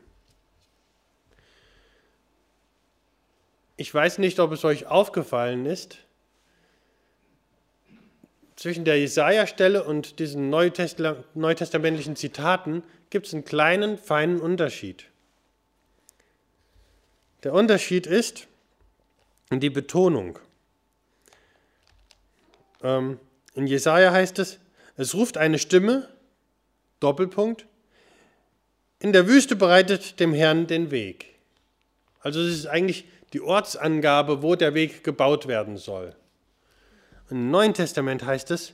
Ich 3.77 3.93
weiß 3.93 4.19
nicht, 4.19 4.41
ob 4.41 4.53
es 4.53 4.65
euch 4.65 4.87
aufgefallen 4.87 5.67
ist, 5.67 5.99
zwischen 8.57 8.87
der 8.87 8.99
Jesaja-Stelle 8.99 9.85
und 9.85 10.19
diesen 10.19 10.49
neutestamentlichen 10.49 12.17
Zitaten 12.17 12.83
gibt 13.11 13.27
es 13.27 13.35
einen 13.35 13.45
kleinen, 13.45 13.99
feinen 13.99 14.41
Unterschied. 14.41 15.05
Der 17.43 17.53
Unterschied 17.53 18.07
ist, 18.07 18.49
die 19.51 19.71
Betonung. 19.71 20.39
Ähm, 22.83 23.21
in 23.55 23.67
Jesaja 23.67 24.11
heißt 24.11 24.39
es, 24.39 24.59
es 24.97 25.15
ruft 25.15 25.37
eine 25.37 25.59
Stimme, 25.59 26.09
Doppelpunkt, 27.01 27.67
in 28.99 29.13
der 29.13 29.29
Wüste 29.29 29.55
bereitet 29.55 30.19
dem 30.19 30.33
Herrn 30.33 30.67
den 30.67 30.91
Weg. 30.91 31.35
Also 32.21 32.41
es 32.41 32.55
ist 32.55 32.67
eigentlich 32.67 33.05
die 33.37 33.43
Ortsangabe, 33.43 34.43
wo 34.43 34.55
der 34.55 34.73
Weg 34.73 35.05
gebaut 35.05 35.47
werden 35.47 35.77
soll. 35.77 36.17
Im 37.29 37.51
Neuen 37.51 37.75
Testament 37.75 38.25
heißt 38.25 38.51
es, 38.51 38.73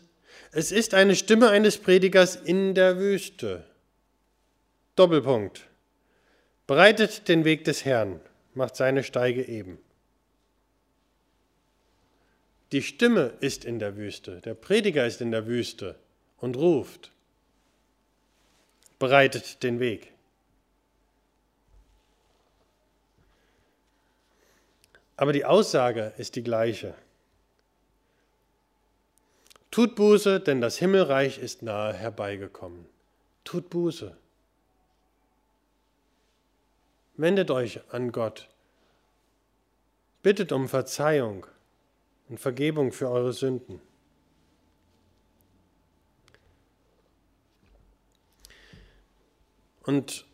es 0.52 0.70
ist 0.70 0.94
eine 0.94 1.16
Stimme 1.16 1.50
eines 1.50 1.78
Predigers 1.78 2.36
in 2.36 2.76
der 2.76 2.96
Wüste. 2.96 3.64
Doppelpunkt. 4.94 5.66
Bereitet 6.68 7.26
den 7.26 7.44
Weg 7.44 7.64
des 7.64 7.84
Herrn, 7.84 8.20
macht 8.54 8.76
seine 8.76 9.02
Steige 9.02 9.48
eben. 9.48 9.78
Die 12.70 12.82
Stimme 12.82 13.34
ist 13.40 13.64
in 13.64 13.80
der 13.80 13.96
Wüste, 13.96 14.40
der 14.42 14.54
Prediger 14.54 15.04
ist 15.08 15.20
in 15.20 15.32
der 15.32 15.48
Wüste 15.48 15.96
und 16.36 16.56
ruft, 16.56 17.10
bereitet 19.00 19.64
den 19.64 19.80
Weg. 19.80 20.12
Aber 25.22 25.32
die 25.32 25.44
Aussage 25.44 26.12
ist 26.18 26.34
die 26.34 26.42
gleiche. 26.42 26.96
Tut 29.70 29.94
Buße, 29.94 30.40
denn 30.40 30.60
das 30.60 30.78
Himmelreich 30.78 31.38
ist 31.38 31.62
nahe 31.62 31.92
herbeigekommen. 31.92 32.86
Tut 33.44 33.70
Buße. 33.70 34.16
Wendet 37.16 37.52
euch 37.52 37.78
an 37.92 38.10
Gott. 38.10 38.48
Bittet 40.24 40.50
um 40.50 40.68
Verzeihung 40.68 41.46
und 42.28 42.40
Vergebung 42.40 42.90
für 42.90 43.08
eure 43.08 43.32
Sünden. 43.32 43.80
Und 49.84 50.26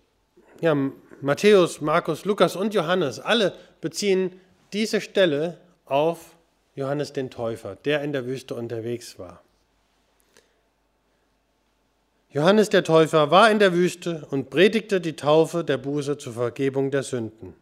ja, 0.62 0.74
Matthäus, 1.20 1.82
Markus, 1.82 2.24
Lukas 2.24 2.56
und 2.56 2.72
Johannes, 2.72 3.20
alle 3.20 3.54
beziehen 3.82 4.40
diese 4.72 5.00
Stelle 5.00 5.58
auf 5.84 6.36
Johannes 6.74 7.12
den 7.12 7.30
Täufer, 7.30 7.76
der 7.76 8.02
in 8.02 8.12
der 8.12 8.26
Wüste 8.26 8.54
unterwegs 8.54 9.18
war. 9.18 9.42
Johannes 12.30 12.68
der 12.68 12.84
Täufer 12.84 13.30
war 13.30 13.50
in 13.50 13.58
der 13.58 13.72
Wüste 13.72 14.26
und 14.30 14.50
predigte 14.50 15.00
die 15.00 15.16
Taufe 15.16 15.64
der 15.64 15.78
Buße 15.78 16.18
zur 16.18 16.34
Vergebung 16.34 16.90
der 16.90 17.02
Sünden. 17.02 17.54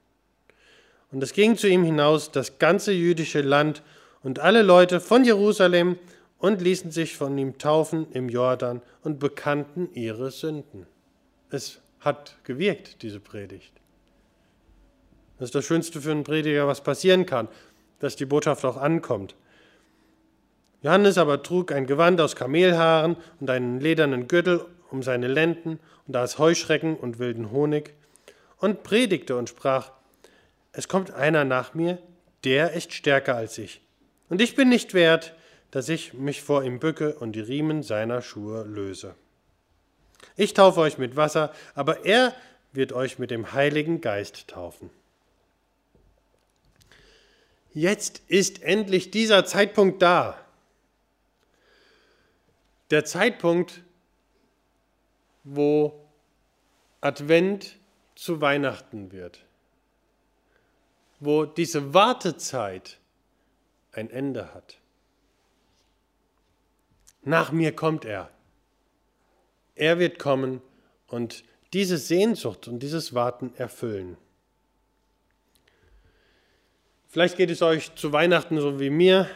Und 1.13 1.23
es 1.23 1.33
ging 1.33 1.57
zu 1.57 1.69
ihm 1.69 1.85
hinaus 1.85 2.33
das 2.33 2.59
ganze 2.59 2.93
jüdische 2.93 3.43
Land 3.43 3.83
und 4.25 4.41
alle 4.41 4.63
Leute 4.63 4.99
von 4.99 5.25
Jerusalem 5.25 5.99
und 6.39 6.61
ließen 6.61 6.91
sich 6.91 7.17
von 7.17 7.39
ihm 7.39 7.59
taufen 7.59 8.11
im 8.13 8.29
Jordan 8.29 8.83
und 9.03 9.21
bekannten 9.21 9.89
ihre 9.95 10.33
Sünden. 10.33 10.87
Es 11.51 11.81
hat 12.01 12.37
gewirkt, 12.45 13.03
diese 13.03 13.21
Predigt. 13.21 13.73
Das 15.39 15.49
ist 15.49 15.55
das 15.55 15.65
Schönste 15.65 16.01
für 16.01 16.11
einen 16.11 16.25
Prediger, 16.25 16.67
was 16.67 16.81
passieren 16.83 17.27
kann, 17.27 17.49
dass 18.01 18.17
die 18.17 18.27
Botschaft 18.27 18.65
auch 18.65 18.77
ankommt. 18.77 19.35
Johannes 20.83 21.19
aber 21.19 21.43
trug 21.43 21.73
ein 21.73 21.87
Gewand 21.87 22.21
aus 22.21 22.37
Kamelhaaren 22.37 23.17
und 23.41 23.51
einen 23.51 23.81
ledernen 23.81 24.29
Gürtel 24.29 24.65
um 24.91 25.03
seine 25.03 25.27
Lenden 25.27 25.81
und 26.07 26.15
es 26.17 26.39
Heuschrecken 26.39 26.97
und 26.97 27.19
wilden 27.19 27.51
Honig 27.51 27.95
und 28.59 28.83
predigte 28.83 29.37
und 29.37 29.49
sprach, 29.49 29.91
es 30.73 30.89
kommt 30.89 31.11
einer 31.11 31.45
nach 31.45 31.75
mir, 31.75 31.99
der 32.45 32.73
ist 32.73 32.93
stärker 32.93 33.35
als 33.35 33.59
ich 33.59 33.81
und 34.29 34.41
ich 34.41 34.55
bin 34.55 34.69
nicht 34.69 34.95
wert, 34.95 35.35
dass 35.71 35.89
ich 35.89 36.15
mich 36.15 36.43
vor 36.43 36.63
ihm 36.63 36.79
bücke 36.79 37.15
und 37.15 37.33
die 37.33 37.41
Riemen 37.41 37.83
seiner 37.83 38.23
Schuhe 38.23 38.63
löse. 38.63 39.15
Ich 40.37 40.55
taufe 40.55 40.81
euch 40.81 40.99
mit 40.99 41.17
Wasser, 41.17 41.53
aber 41.75 42.05
er 42.05 42.35
wird 42.73 42.93
euch 42.93 43.19
mit 43.19 43.31
dem 43.31 43.53
Heiligen 43.53 44.01
Geist 44.01 44.49
taufen. 44.49 44.91
Jetzt 47.77 48.23
ist 48.29 48.63
endlich 48.63 49.11
dieser 49.11 49.45
Zeitpunkt 49.45 50.01
da. 50.01 50.41
Der 52.89 53.05
Zeitpunkt, 53.05 53.83
wo 55.45 56.09
Advent 57.03 57.77
zu 58.15 58.41
Weihnachten 58.41 59.13
wird, 59.13 59.45
wo 61.21 61.45
diese 61.45 61.93
Wartezeit 61.93 62.99
ein 63.93 64.09
Ende 64.09 64.55
hat. 64.55 64.79
Nach 67.25 67.53
mir 67.53 67.77
kommt 67.77 68.07
er. 68.07 68.31
Er 69.75 69.99
wird 69.99 70.19
kommen 70.19 70.63
und 71.09 71.45
diese 71.75 71.99
Sehnsucht 71.99 72.69
und 72.69 72.79
dieses 72.79 73.13
Warten 73.13 73.55
erfüllen. 73.57 74.17
Vielleicht 77.17 77.39
geht 77.39 77.51
es 77.51 77.63
euch 77.63 77.95
zu 77.95 78.13
Weihnachten 78.13 78.61
so 78.61 78.79
wie 78.79 78.91
mir. 78.91 79.27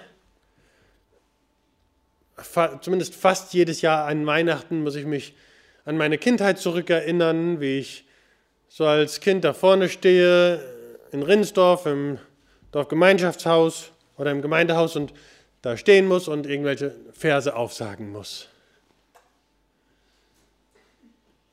Zumindest 2.82 3.14
fast 3.14 3.54
jedes 3.54 3.80
Jahr 3.80 4.04
an 4.04 4.26
Weihnachten 4.26 4.82
muss 4.82 4.96
ich 4.96 5.06
mich 5.06 5.32
an 5.86 5.96
meine 5.96 6.18
Kindheit 6.18 6.58
zurückerinnern, 6.58 7.58
wie 7.62 7.78
ich 7.78 8.04
so 8.68 8.84
als 8.84 9.20
Kind 9.20 9.44
da 9.44 9.54
vorne 9.54 9.88
stehe, 9.88 10.60
in 11.10 11.22
Rinsdorf, 11.22 11.86
im 11.86 12.18
Dorfgemeinschaftshaus 12.72 13.92
oder 14.18 14.30
im 14.30 14.42
Gemeindehaus 14.42 14.94
und 14.94 15.14
da 15.62 15.78
stehen 15.78 16.06
muss 16.06 16.28
und 16.28 16.44
irgendwelche 16.44 16.94
Verse 17.14 17.56
aufsagen 17.56 18.12
muss. 18.12 18.50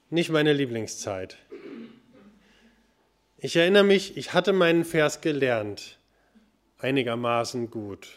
Nicht 0.10 0.30
meine 0.30 0.52
Lieblingszeit. 0.52 1.38
Ich 3.38 3.56
erinnere 3.56 3.86
mich, 3.86 4.18
ich 4.18 4.34
hatte 4.34 4.52
meinen 4.52 4.84
Vers 4.84 5.22
gelernt, 5.22 5.97
einigermaßen 6.80 7.70
gut. 7.70 8.08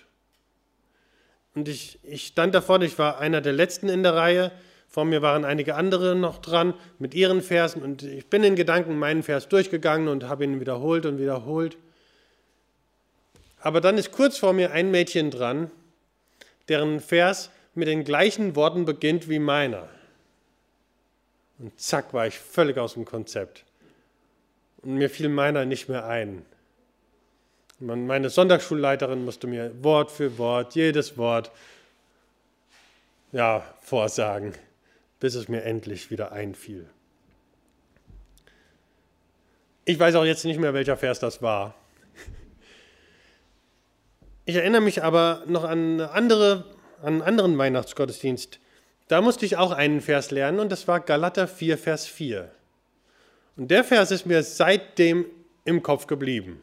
Und 1.55 1.69
ich, 1.69 1.99
ich 2.03 2.29
stand 2.29 2.55
da 2.55 2.61
vorne, 2.61 2.85
ich 2.85 2.99
war 2.99 3.19
einer 3.19 3.41
der 3.41 3.53
Letzten 3.53 3.89
in 3.89 4.03
der 4.03 4.15
Reihe. 4.15 4.53
Vor 4.89 5.05
mir 5.05 5.23
waren 5.23 5.45
einige 5.45 5.75
andere 5.75 6.15
noch 6.15 6.39
dran 6.39 6.75
mit 6.99 7.15
ihren 7.15 7.43
Versen 7.43 7.83
und 7.83 8.03
ich 8.03 8.27
bin 8.27 8.43
in 8.43 8.57
Gedanken 8.57 8.99
meinen 8.99 9.23
Vers 9.23 9.49
durchgegangen 9.49 10.09
und 10.09 10.25
habe 10.25 10.45
ihn 10.45 10.61
wiederholt 10.61 11.07
und 11.07 11.19
wiederholt. 11.19 11.77
Aber 13.61 13.81
dann 13.81 13.99
ist 13.99 14.11
kurz 14.11 14.39
vor 14.39 14.53
mir 14.53 14.73
ein 14.73 14.91
Mädchen 14.91 15.31
dran, 15.31 15.71
deren 16.69 17.01
Vers 17.01 17.51
mit 17.75 17.89
den 17.89 18.05
gleichen 18.05 18.57
Worten 18.57 18.85
beginnt 18.85 19.29
wie 19.29 19.39
meiner. 19.39 19.89
Und 21.59 21.79
zack 21.79 22.13
war 22.15 22.27
ich 22.27 22.39
völlig 22.39 22.79
aus 22.79 22.95
dem 22.95 23.05
Konzept. 23.05 23.65
Und 24.83 24.95
mir 24.95 25.11
fiel 25.11 25.29
meiner 25.29 25.67
nicht 25.67 25.89
mehr 25.89 26.07
ein. 26.07 26.45
Meine 27.83 28.29
Sonntagsschulleiterin 28.29 29.25
musste 29.25 29.47
mir 29.47 29.73
Wort 29.83 30.11
für 30.11 30.37
Wort, 30.37 30.75
jedes 30.75 31.17
Wort, 31.17 31.51
ja, 33.33 33.65
vorsagen, 33.81 34.53
bis 35.19 35.35
es 35.35 35.49
mir 35.49 35.63
endlich 35.63 36.11
wieder 36.11 36.31
einfiel. 36.31 36.91
Ich 39.87 39.99
weiß 39.99 40.15
auch 40.17 40.27
jetzt 40.27 40.45
nicht 40.45 40.61
mehr, 40.61 40.75
welcher 40.75 40.99
Vers 40.99 41.21
das 41.21 41.41
war. 41.41 41.75
Ich 44.45 44.57
erinnere 44.57 44.83
mich 44.83 45.03
aber 45.03 45.43
noch 45.47 45.65
an, 45.65 46.03
andere, 46.03 46.65
an 47.01 47.15
einen 47.15 47.23
anderen 47.23 47.57
Weihnachtsgottesdienst. 47.57 48.61
Da 49.09 49.23
musste 49.23 49.47
ich 49.47 49.57
auch 49.57 49.71
einen 49.71 50.03
Vers 50.03 50.31
lernen 50.31 50.61
und 50.61 50.71
das 50.71 50.87
war 50.87 51.01
Galater 51.01 51.49
4, 51.49 51.79
Vers 51.79 52.07
4. 52.07 52.51
Und 53.57 53.71
der 53.71 53.85
Vers 53.85 54.11
ist 54.11 54.27
mir 54.27 54.43
seitdem 54.43 55.25
im 55.65 55.83
Kopf 55.83 56.07
geblieben. 56.07 56.61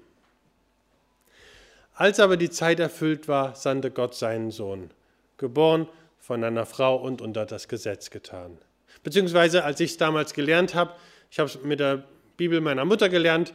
Als 1.97 2.19
aber 2.19 2.37
die 2.37 2.51
Zeit 2.51 2.79
erfüllt 2.79 3.27
war, 3.27 3.55
sandte 3.55 3.89
Gott 3.89 4.13
seinen 4.13 4.51
Sohn, 4.51 4.91
geboren 5.37 5.87
von 6.19 6.43
einer 6.43 6.67
Frau 6.67 6.95
und 6.95 7.23
unter 7.23 7.47
das 7.47 7.67
Gesetz 7.67 8.11
getan. 8.11 8.59
Beziehungsweise, 9.01 9.63
als 9.63 9.79
ich 9.79 9.91
es 9.91 9.97
damals 9.97 10.35
gelernt 10.35 10.75
habe, 10.75 10.93
ich 11.31 11.39
habe 11.39 11.49
es 11.49 11.63
mit 11.63 11.79
der 11.79 12.03
Bibel 12.37 12.61
meiner 12.61 12.85
Mutter 12.85 13.09
gelernt, 13.09 13.51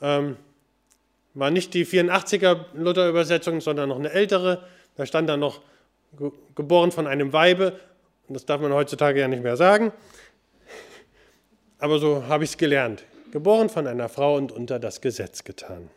ähm, 0.00 0.36
war 1.34 1.50
nicht 1.50 1.74
die 1.74 1.84
84er 1.84 2.66
Luther-Übersetzung, 2.74 3.60
sondern 3.60 3.88
noch 3.88 3.98
eine 3.98 4.12
ältere. 4.12 4.64
Da 4.94 5.04
stand 5.04 5.28
dann 5.28 5.40
noch 5.40 5.60
geboren 6.54 6.92
von 6.92 7.08
einem 7.08 7.32
Weibe. 7.32 7.80
Und 8.28 8.34
das 8.34 8.46
darf 8.46 8.60
man 8.60 8.72
heutzutage 8.72 9.18
ja 9.18 9.26
nicht 9.26 9.42
mehr 9.42 9.56
sagen. 9.56 9.92
Aber 11.78 11.98
so 11.98 12.28
habe 12.28 12.44
ich 12.44 12.50
es 12.50 12.58
gelernt. 12.58 13.02
Geboren 13.32 13.68
von 13.68 13.88
einer 13.88 14.08
Frau 14.08 14.36
und 14.36 14.52
unter 14.52 14.78
das 14.78 15.00
Gesetz 15.00 15.42
getan. 15.42 15.90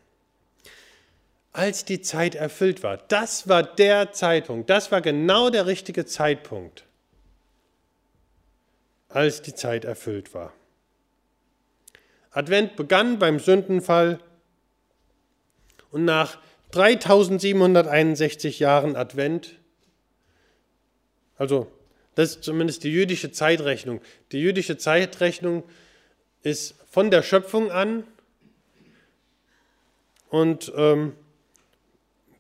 Als 1.52 1.84
die 1.84 2.02
Zeit 2.02 2.36
erfüllt 2.36 2.84
war, 2.84 2.98
das 2.98 3.48
war 3.48 3.64
der 3.64 4.12
Zeitpunkt, 4.12 4.70
das 4.70 4.92
war 4.92 5.02
genau 5.02 5.50
der 5.50 5.66
richtige 5.66 6.06
Zeitpunkt, 6.06 6.86
als 9.10 9.42
die 9.42 9.56
Zeit 9.56 9.84
erfüllt 9.84 10.34
war. 10.34 10.54
Advent 12.32 12.76
begann 12.76 13.18
beim 13.18 13.40
Sündenfall 13.40 14.20
und 15.90 16.06
nach 16.06 16.38
3761 16.72 18.60
Jahren 18.60 18.96
Advent, 18.96 19.56
also 21.38 21.72
das 22.14 22.32
ist 22.32 22.44
zumindest 22.44 22.84
die 22.84 22.92
jüdische 22.92 23.32
Zeitrechnung. 23.32 24.02
Die 24.32 24.40
jüdische 24.40 24.78
Zeitrechnung 24.78 25.64
ist 26.44 26.76
von 26.92 27.10
der 27.10 27.24
Schöpfung 27.24 27.72
an 27.72 28.04
und 30.30 30.72
ähm, 30.76 31.16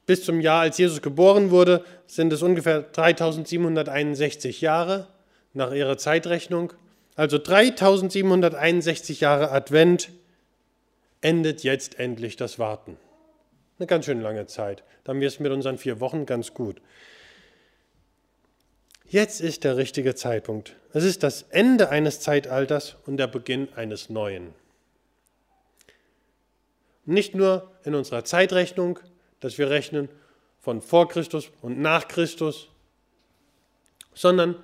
bis 0.10 0.24
zum 0.24 0.42
Jahr, 0.42 0.62
als 0.62 0.80
Jesus 0.80 1.04
geboren 1.04 1.52
wurde, 1.52 1.86
sind 2.08 2.34
es 2.34 2.42
ungefähr 2.42 2.82
3761 2.82 4.60
Jahre 4.60 5.06
nach 5.54 5.72
ihrer 5.72 6.00
Zeitrechnung. 6.00 6.74
Also 7.16 7.38
3761 7.38 9.20
Jahre 9.20 9.52
Advent 9.52 10.10
endet 11.22 11.62
jetzt 11.62 12.00
endlich 12.00 12.38
das 12.38 12.58
Warten. 12.58 12.98
Eine 13.78 13.86
ganz 13.86 14.06
schön 14.06 14.20
lange 14.20 14.48
Zeit. 14.48 14.84
Da 15.04 15.12
haben 15.12 15.22
wir 15.22 15.28
es 15.28 15.40
mit 15.40 15.52
unseren 15.52 15.78
vier 15.78 16.00
Wochen 16.00 16.26
ganz 16.26 16.56
gut. 16.56 16.82
Jetzt 19.06 19.42
ist 19.42 19.64
der 19.64 19.78
richtige 19.78 20.16
Zeitpunkt. 20.16 20.76
Es 20.92 21.04
ist 21.04 21.22
das 21.22 21.44
Ende 21.52 21.90
eines 21.90 22.20
Zeitalters 22.20 22.98
und 23.06 23.18
der 23.18 23.28
Beginn 23.28 23.72
eines 23.76 24.10
neuen. 24.10 24.56
Nicht 27.06 27.36
nur 27.36 27.70
in 27.84 27.94
unserer 27.94 28.26
Zeitrechnung, 28.26 28.98
dass 29.40 29.58
wir 29.58 29.70
rechnen 29.70 30.10
von 30.62 30.82
vor 30.82 31.08
Christus 31.08 31.50
und 31.62 31.80
nach 31.80 32.08
Christus, 32.08 32.70
sondern 34.14 34.62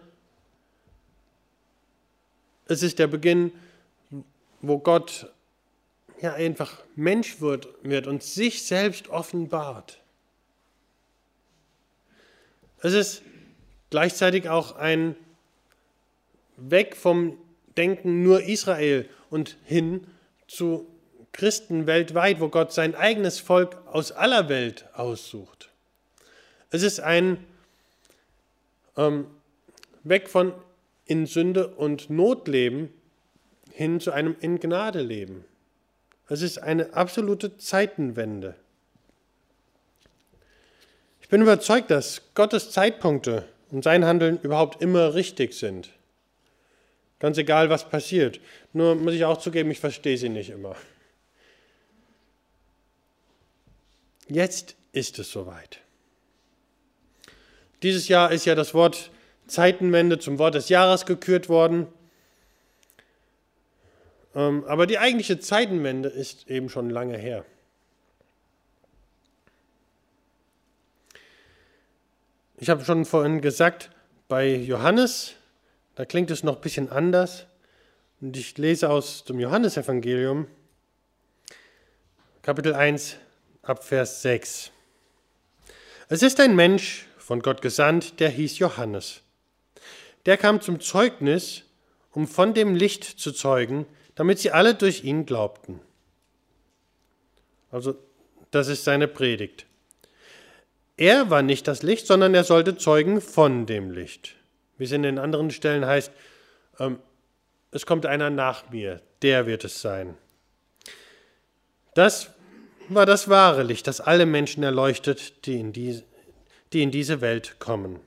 es 2.68 2.84
ist 2.84 3.00
der 3.00 3.08
Beginn, 3.08 3.52
wo 4.62 4.80
Gott 4.80 5.32
ja 6.22 6.34
einfach 6.34 6.84
Mensch 6.96 7.40
wird, 7.42 7.68
wird 7.84 8.08
und 8.08 8.24
sich 8.24 8.66
selbst 8.66 9.10
offenbart. 9.10 10.02
Es 12.82 12.94
ist 12.94 13.22
gleichzeitig 13.90 14.50
auch 14.50 14.76
ein 14.76 15.16
Weg 16.58 16.96
vom 16.96 17.38
Denken 17.78 18.24
nur 18.24 18.44
Israel 18.44 19.10
und 19.30 19.58
hin 19.66 20.08
zu 20.48 20.88
Christen 21.36 21.86
weltweit, 21.86 22.40
wo 22.40 22.48
Gott 22.48 22.72
sein 22.72 22.96
eigenes 22.96 23.40
Volk 23.40 23.76
aus 23.88 24.14
aller 24.14 24.48
Welt 24.48 24.86
aussucht. 24.94 25.70
Es 26.70 26.82
ist 26.82 27.02
ein 27.02 27.46
ähm, 28.96 29.28
Weg 30.04 30.30
von 30.30 30.54
in 31.06 31.26
Sünde 31.26 31.68
und 31.68 32.10
Not 32.10 32.48
leben 32.48 32.90
hin 33.74 34.00
zu 34.00 34.14
einem 34.14 34.38
in 34.40 34.62
Gnade 34.62 35.02
leben. 35.02 35.44
Es 36.30 36.42
ist 36.42 36.58
eine 36.58 36.94
absolute 36.94 37.58
Zeitenwende. 37.58 38.56
Ich 41.20 41.28
bin 41.28 41.42
überzeugt, 41.42 41.92
dass 41.92 42.22
Gottes 42.34 42.72
Zeitpunkte 42.72 43.46
und 43.72 43.84
sein 43.84 44.06
Handeln 44.06 44.40
überhaupt 44.42 44.82
immer 44.82 45.16
richtig 45.16 45.54
sind. 45.54 45.90
Ganz 47.20 47.38
egal, 47.38 47.70
was 47.70 47.90
passiert. 47.90 48.40
Nur 48.72 48.96
muss 48.96 49.16
ich 49.16 49.26
auch 49.26 49.38
zugeben, 49.38 49.70
ich 49.72 49.82
verstehe 49.82 50.18
sie 50.18 50.30
nicht 50.30 50.50
immer. 50.50 50.78
Jetzt 54.28 54.76
ist 54.92 55.20
es 55.20 55.32
soweit. 55.32 55.80
Dieses 57.84 58.08
Jahr 58.08 58.32
ist 58.32 58.46
ja 58.46 58.56
das 58.56 58.74
Wort 58.74 59.12
Zeitenwende 59.48 60.18
zum 60.18 60.40
Wort 60.40 60.56
des 60.56 60.70
Jahres 60.70 61.06
gekürt 61.06 61.50
worden. 61.50 61.88
Ähm, 64.34 64.64
aber 64.66 64.88
die 64.88 64.98
eigentliche 64.98 65.40
Zeitenwende 65.40 66.10
ist 66.10 66.50
eben 66.50 66.70
schon 66.70 66.90
lange 66.90 67.18
her. 67.18 67.46
Ich 72.58 72.70
habe 72.70 72.84
schon 72.84 73.06
vorhin 73.06 73.42
gesagt, 73.42 73.92
bei 74.28 74.56
Johannes, 74.56 75.36
da 75.94 76.06
klingt 76.06 76.32
es 76.32 76.44
noch 76.44 76.56
ein 76.56 76.62
bisschen 76.62 76.90
anders. 76.90 77.46
Und 78.22 78.36
ich 78.38 78.58
lese 78.58 78.90
aus 78.90 79.26
dem 79.26 79.40
Johannesevangelium, 79.40 80.48
Kapitel 82.42 82.74
1, 82.74 83.18
ab 83.66 83.84
Vers 83.84 84.22
6. 84.22 84.72
Es 86.08 86.22
ist 86.22 86.40
ein 86.40 86.56
Mensch 86.56 87.08
von 87.18 87.42
Gott 87.42 87.62
gesandt, 87.62 88.20
der 88.20 88.30
hieß 88.30 88.60
Johannes. 88.60 89.22
Der 90.26 90.38
kam 90.38 90.62
zum 90.62 90.80
Zeugnis, 90.80 91.64
um 92.12 92.28
von 92.28 92.54
dem 92.54 92.76
Licht 92.76 93.04
zu 93.04 93.32
zeugen, 93.32 93.86
damit 94.14 94.40
sie 94.40 94.52
alle 94.52 94.76
durch 94.76 95.04
ihn 95.04 95.26
glaubten. 95.26 95.82
Also, 97.72 97.96
das 98.52 98.68
ist 98.68 98.84
seine 98.84 99.08
Predigt. 99.08 99.66
Er 100.98 101.30
war 101.30 101.42
nicht 101.42 101.68
das 101.68 101.84
Licht, 101.84 102.08
sondern 102.08 102.34
er 102.34 102.46
sollte 102.46 102.78
zeugen 102.78 103.20
von 103.20 103.66
dem 103.66 103.92
Licht. 103.92 104.36
Wie 104.78 104.86
es 104.86 104.92
in 104.92 105.04
den 105.04 105.20
anderen 105.20 105.52
Stellen 105.52 105.86
heißt, 105.86 106.12
ähm, 106.80 107.00
es 107.72 107.86
kommt 107.86 108.06
einer 108.06 108.30
nach 108.30 108.70
mir, 108.70 109.02
der 109.22 109.48
wird 109.48 109.66
es 109.66 109.82
sein. 109.82 110.16
Das 111.96 112.30
war 112.90 113.06
das 113.06 113.30
wahre 113.30 113.64
Licht, 113.64 113.88
das 113.88 114.02
alle 114.02 114.26
Menschen 114.26 114.64
erleuchtet, 114.64 115.46
die 115.46 115.60
in, 115.60 115.74
die, 115.74 116.02
die 116.74 116.84
in 116.84 116.92
diese 116.92 117.22
Welt 117.22 117.58
kommen. 117.60 118.00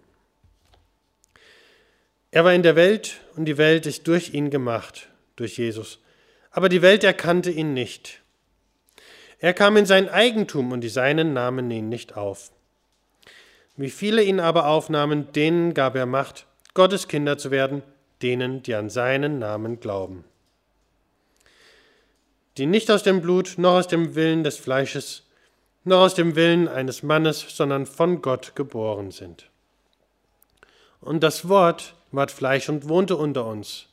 Er 2.30 2.44
war 2.44 2.52
in 2.52 2.62
der 2.62 2.76
Welt 2.76 3.20
und 3.36 3.46
die 3.46 3.56
Welt 3.56 3.86
ist 3.86 4.06
durch 4.06 4.34
ihn 4.34 4.50
gemacht, 4.50 5.08
durch 5.36 5.56
Jesus. 5.56 5.98
Aber 6.50 6.68
die 6.68 6.82
Welt 6.82 7.04
erkannte 7.04 7.50
ihn 7.50 7.72
nicht. 7.72 8.20
Er 9.38 9.54
kam 9.54 9.76
in 9.76 9.86
sein 9.86 10.08
Eigentum 10.08 10.72
und 10.72 10.80
die 10.82 10.88
Seinen 10.88 11.32
nahmen 11.32 11.70
ihn 11.70 11.88
nicht 11.88 12.16
auf. 12.16 12.50
Wie 13.76 13.90
viele 13.90 14.22
ihn 14.22 14.40
aber 14.40 14.66
aufnahmen, 14.66 15.30
denen 15.32 15.72
gab 15.72 15.94
er 15.94 16.06
Macht, 16.06 16.46
Gottes 16.74 17.06
Kinder 17.06 17.38
zu 17.38 17.50
werden, 17.50 17.82
denen, 18.22 18.62
die 18.62 18.74
an 18.74 18.90
seinen 18.90 19.38
Namen 19.38 19.78
glauben. 19.78 20.24
Die 22.58 22.66
nicht 22.66 22.90
aus 22.90 23.04
dem 23.04 23.22
Blut, 23.22 23.54
noch 23.56 23.74
aus 23.74 23.86
dem 23.86 24.16
Willen 24.16 24.42
des 24.42 24.58
Fleisches, 24.58 25.22
noch 25.84 26.00
aus 26.00 26.14
dem 26.14 26.34
Willen 26.34 26.66
eines 26.66 27.04
Mannes, 27.04 27.44
sondern 27.48 27.86
von 27.86 28.20
Gott 28.20 28.56
geboren 28.56 29.12
sind. 29.12 29.48
Und 31.00 31.22
das 31.22 31.48
Wort 31.48 31.94
ward 32.10 32.32
Fleisch 32.32 32.68
und 32.68 32.88
wohnte 32.88 33.16
unter 33.16 33.46
uns. 33.46 33.86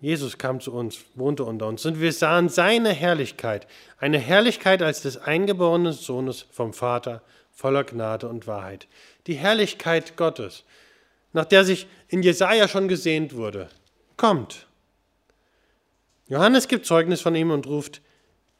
Jesus 0.00 0.38
kam 0.38 0.60
zu 0.60 0.72
uns, 0.72 1.00
wohnte 1.14 1.44
unter 1.44 1.66
uns, 1.66 1.84
und 1.84 2.00
wir 2.00 2.14
sahen 2.14 2.48
seine 2.48 2.90
Herrlichkeit, 2.90 3.66
eine 3.98 4.18
Herrlichkeit 4.18 4.80
als 4.80 5.02
des 5.02 5.18
eingeborenen 5.18 5.92
Sohnes 5.92 6.46
vom 6.50 6.72
Vater, 6.72 7.20
voller 7.52 7.84
Gnade 7.84 8.26
und 8.26 8.46
Wahrheit. 8.46 8.86
Die 9.26 9.34
Herrlichkeit 9.34 10.16
Gottes, 10.16 10.64
nach 11.34 11.44
der 11.44 11.66
sich 11.66 11.86
in 12.08 12.22
Jesaja 12.22 12.66
schon 12.66 12.88
gesehnt 12.88 13.36
wurde, 13.36 13.68
kommt. 14.16 14.66
Johannes 16.30 16.68
gibt 16.68 16.86
Zeugnis 16.86 17.20
von 17.20 17.34
ihm 17.34 17.50
und 17.50 17.66
ruft: 17.66 18.00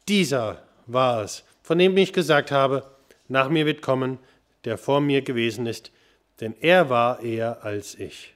Dieser 0.09 0.63
war 0.87 1.23
es, 1.23 1.45
von 1.63 1.79
dem 1.79 1.97
ich 1.97 2.13
gesagt 2.13 2.51
habe: 2.51 2.91
Nach 3.29 3.49
mir 3.49 3.65
wird 3.65 3.81
kommen, 3.81 4.19
der 4.65 4.77
vor 4.77 5.01
mir 5.01 5.23
gewesen 5.23 5.67
ist, 5.67 5.93
denn 6.41 6.55
er 6.61 6.91
war 6.91 7.23
eher 7.23 7.65
als 7.65 7.95
ich. 7.95 8.35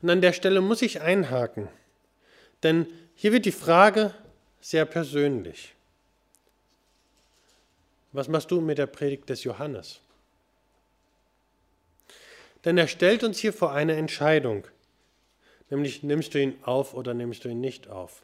Und 0.00 0.08
an 0.08 0.20
der 0.22 0.32
Stelle 0.32 0.60
muss 0.60 0.82
ich 0.82 1.00
einhaken, 1.00 1.68
denn 2.62 2.86
hier 3.16 3.32
wird 3.32 3.44
die 3.44 3.52
Frage 3.52 4.14
sehr 4.60 4.84
persönlich. 4.84 5.74
Was 8.12 8.28
machst 8.28 8.52
du 8.52 8.60
mit 8.60 8.78
der 8.78 8.86
Predigt 8.86 9.28
des 9.28 9.42
Johannes? 9.42 10.00
Denn 12.64 12.78
er 12.78 12.86
stellt 12.86 13.24
uns 13.24 13.38
hier 13.38 13.52
vor 13.52 13.72
eine 13.72 13.96
Entscheidung, 13.96 14.64
nämlich 15.70 16.02
nimmst 16.02 16.34
du 16.34 16.40
ihn 16.40 16.54
auf 16.62 16.94
oder 16.94 17.14
nimmst 17.14 17.44
du 17.44 17.48
ihn 17.48 17.60
nicht 17.60 17.88
auf. 17.88 18.22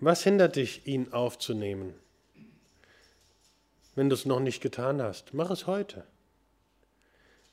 Was 0.00 0.22
hindert 0.22 0.56
dich, 0.56 0.86
ihn 0.86 1.12
aufzunehmen? 1.14 1.94
Wenn 3.94 4.10
du 4.10 4.14
es 4.14 4.26
noch 4.26 4.40
nicht 4.40 4.60
getan 4.60 5.00
hast, 5.00 5.32
mach 5.32 5.50
es 5.50 5.66
heute. 5.66 6.04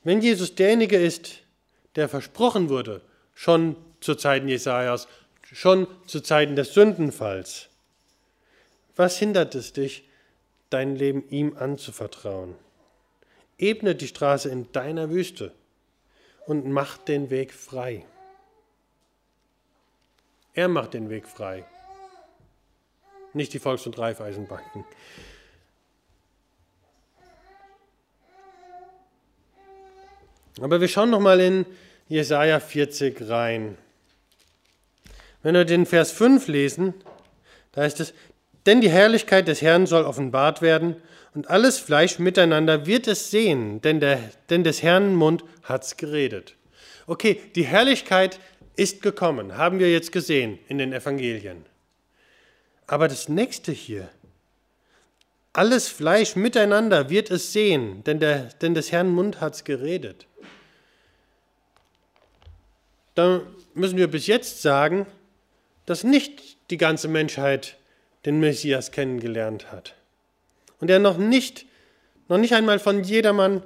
Wenn 0.04 0.20
Jesus 0.20 0.54
derjenige 0.54 0.98
ist, 0.98 1.44
der 1.96 2.08
versprochen 2.08 2.68
wurde, 2.68 3.00
schon 3.34 3.76
zu 4.00 4.16
Zeiten 4.16 4.48
Jesajas, 4.48 5.08
schon 5.50 5.86
zu 6.06 6.20
Zeiten 6.20 6.56
des 6.56 6.74
Sündenfalls. 6.74 7.68
Was 8.96 9.18
hindert 9.18 9.54
es 9.54 9.72
dich, 9.72 10.04
dein 10.72 10.96
Leben 10.96 11.28
ihm 11.28 11.56
anzuvertrauen? 11.56 12.54
Ebne 13.58 13.94
die 13.94 14.08
Straße 14.08 14.48
in 14.48 14.70
deiner 14.72 15.10
Wüste 15.10 15.52
und 16.46 16.66
mach 16.66 16.98
den 16.98 17.30
Weg 17.30 17.52
frei. 17.52 18.04
Er 20.54 20.68
macht 20.68 20.94
den 20.94 21.08
Weg 21.08 21.26
frei, 21.26 21.64
nicht 23.32 23.54
die 23.54 23.58
Volks- 23.58 23.86
und 23.86 23.98
Reifeisenbanken. 23.98 24.84
Aber 30.60 30.80
wir 30.80 30.88
schauen 30.88 31.10
noch 31.10 31.20
mal 31.20 31.40
in 31.40 31.64
Jesaja 32.08 32.60
40 32.60 33.28
rein. 33.28 33.78
Wenn 35.42 35.54
wir 35.54 35.64
den 35.64 35.86
Vers 35.86 36.12
5 36.12 36.46
lesen, 36.48 36.94
da 37.72 37.82
heißt 37.82 38.00
es, 38.00 38.12
denn 38.66 38.80
die 38.80 38.90
Herrlichkeit 38.90 39.48
des 39.48 39.62
Herrn 39.62 39.86
soll 39.86 40.04
offenbart 40.04 40.62
werden 40.62 40.96
und 41.34 41.50
alles 41.50 41.78
Fleisch 41.78 42.18
miteinander 42.18 42.86
wird 42.86 43.06
es 43.06 43.30
sehen, 43.30 43.80
denn, 43.80 44.00
der, 44.00 44.18
denn 44.50 44.64
des 44.64 44.82
Herrn 44.82 45.14
Mund 45.14 45.44
hat's 45.62 45.96
geredet. 45.96 46.56
Okay, 47.06 47.40
die 47.54 47.64
Herrlichkeit 47.64 48.38
ist 48.76 49.02
gekommen, 49.02 49.56
haben 49.56 49.78
wir 49.78 49.90
jetzt 49.90 50.12
gesehen 50.12 50.58
in 50.68 50.78
den 50.78 50.92
Evangelien. 50.92 51.64
Aber 52.86 53.08
das 53.08 53.28
nächste 53.28 53.72
hier, 53.72 54.08
alles 55.52 55.88
Fleisch 55.88 56.36
miteinander 56.36 57.10
wird 57.10 57.30
es 57.30 57.52
sehen, 57.52 58.02
denn, 58.04 58.20
der, 58.20 58.44
denn 58.60 58.74
des 58.74 58.92
Herrn 58.92 59.10
Mund 59.10 59.40
hat's 59.40 59.64
geredet 59.64 60.26
dann 63.14 63.42
müssen 63.74 63.98
wir 63.98 64.08
bis 64.08 64.26
jetzt 64.26 64.62
sagen, 64.62 65.06
dass 65.86 66.04
nicht 66.04 66.70
die 66.70 66.76
ganze 66.76 67.08
Menschheit 67.08 67.76
den 68.24 68.40
Messias 68.40 68.90
kennengelernt 68.90 69.72
hat. 69.72 69.94
Und 70.80 70.90
er 70.90 70.98
noch 70.98 71.18
nicht, 71.18 71.66
noch 72.28 72.38
nicht 72.38 72.54
einmal 72.54 72.78
von 72.78 73.04
jedermann, 73.04 73.62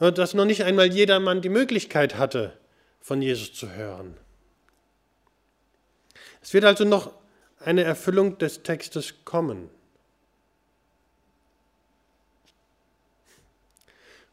äh, 0.00 0.12
dass 0.12 0.34
noch 0.34 0.44
nicht 0.44 0.64
einmal 0.64 0.92
jedermann 0.92 1.42
die 1.42 1.48
Möglichkeit 1.48 2.16
hatte, 2.16 2.56
von 3.00 3.22
Jesus 3.22 3.54
zu 3.54 3.72
hören. 3.72 4.16
Es 6.42 6.54
wird 6.54 6.64
also 6.64 6.84
noch 6.84 7.12
eine 7.60 7.82
Erfüllung 7.82 8.38
des 8.38 8.62
Textes 8.62 9.14
kommen. 9.24 9.68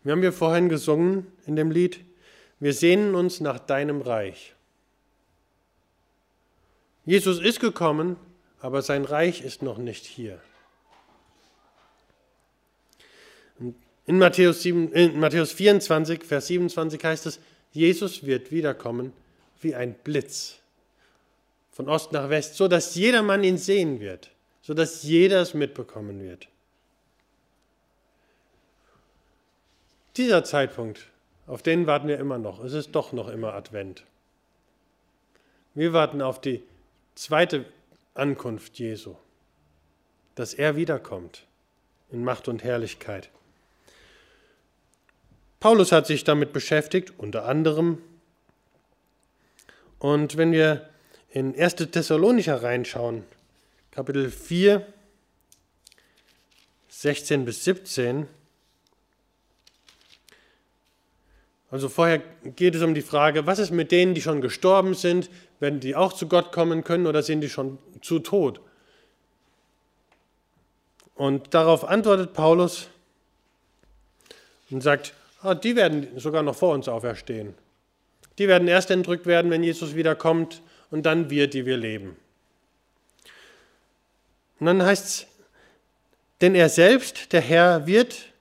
Wir 0.03 0.11
haben 0.11 0.21
hier 0.21 0.33
vorhin 0.33 0.69
gesungen 0.69 1.31
in 1.45 1.55
dem 1.55 1.71
Lied, 1.71 2.01
wir 2.59 2.73
sehnen 2.73 3.15
uns 3.15 3.39
nach 3.39 3.57
deinem 3.59 4.01
Reich. 4.01 4.53
Jesus 7.05 7.39
ist 7.39 7.59
gekommen, 7.59 8.17
aber 8.63 8.81
sein 8.81 9.03
Reich 9.03 9.41
ist 9.41 9.61
noch 9.61 9.77
nicht 9.77 10.05
hier. 10.05 10.39
In 14.05 14.17
Matthäus, 14.17 14.61
7, 14.61 14.93
in 14.93 15.19
Matthäus 15.19 15.51
24, 15.51 16.23
Vers 16.23 16.47
27 16.47 17.03
heißt 17.03 17.25
es, 17.25 17.39
Jesus 17.73 18.25
wird 18.25 18.51
wiederkommen 18.51 19.11
wie 19.59 19.75
ein 19.75 19.93
Blitz 19.93 20.59
von 21.71 21.89
Ost 21.89 22.13
nach 22.13 22.29
West, 22.29 22.55
so 22.55 22.69
dass 22.69 22.95
jedermann 22.95 23.43
ihn 23.43 23.57
sehen 23.57 23.99
wird, 23.99 24.31
so 24.61 24.73
dass 24.73 25.03
jeder 25.03 25.41
es 25.41 25.53
mitbekommen 25.53 26.21
wird. 26.23 26.47
Dieser 30.15 30.45
Zeitpunkt 30.45 31.09
auf 31.47 31.63
den 31.63 31.85
warten 31.85 32.07
wir 32.07 32.17
immer 32.17 32.37
noch. 32.37 32.63
Es 32.63 32.71
ist 32.71 32.93
doch 32.93 33.11
noch 33.11 33.27
immer 33.27 33.55
Advent. 33.55 34.05
Wir 35.73 35.91
warten 35.91 36.21
auf 36.21 36.39
die 36.39 36.63
zweite 37.15 37.65
Ankunft 38.15 38.77
Jesu, 38.77 39.15
dass 40.35 40.53
er 40.53 40.75
wiederkommt 40.75 41.47
in 42.11 42.23
Macht 42.23 42.47
und 42.47 42.63
Herrlichkeit. 42.63 43.29
Paulus 45.59 45.91
hat 45.91 46.05
sich 46.05 46.23
damit 46.23 46.53
beschäftigt, 46.53 47.13
unter 47.17 47.45
anderem. 47.45 47.99
Und 49.97 50.37
wenn 50.37 50.51
wir 50.51 50.89
in 51.29 51.57
1. 51.59 51.75
Thessalonicher 51.75 52.61
reinschauen, 52.61 53.23
Kapitel 53.89 54.29
4, 54.29 54.85
16 56.89 57.45
bis 57.45 57.63
17, 57.63 58.27
Also 61.73 61.89
vorher 61.89 62.21
geht 62.55 62.75
es 62.75 62.83
um 62.83 62.93
die 62.93 63.01
Frage, 63.01 63.47
was 63.47 63.57
ist 63.57 63.71
mit 63.71 63.91
denen, 63.91 64.13
die 64.13 64.21
schon 64.21 64.41
gestorben 64.41 64.93
sind? 64.93 65.31
Werden 65.59 65.79
die 65.79 65.95
auch 65.95 66.13
zu 66.13 66.27
Gott 66.27 66.51
kommen 66.51 66.83
können 66.83 67.07
oder 67.07 67.23
sind 67.23 67.41
die 67.41 67.49
schon 67.49 67.79
zu 68.03 68.19
tot? 68.19 68.61
Und 71.15 71.53
darauf 71.53 71.83
antwortet 71.83 72.33
Paulus 72.33 72.87
und 74.69 74.81
sagt, 74.81 75.13
ah, 75.41 75.55
die 75.55 75.75
werden 75.75 76.07
sogar 76.19 76.43
noch 76.43 76.55
vor 76.55 76.73
uns 76.73 76.87
auferstehen. 76.87 77.53
Die 78.39 78.47
werden 78.47 78.67
erst 78.67 78.89
entrückt 78.89 79.25
werden, 79.25 79.51
wenn 79.51 79.63
Jesus 79.63 79.95
wiederkommt 79.95 80.61
und 80.89 81.05
dann 81.05 81.29
wir, 81.29 81.47
die 81.47 81.65
wir 81.65 81.77
leben. 81.77 82.15
Und 84.59 84.67
dann 84.67 84.83
heißt 84.83 85.05
es, 85.05 85.27
denn 86.41 86.55
er 86.55 86.69
selbst, 86.69 87.31
der 87.31 87.41
Herr, 87.41 87.85
wird, 87.85 88.33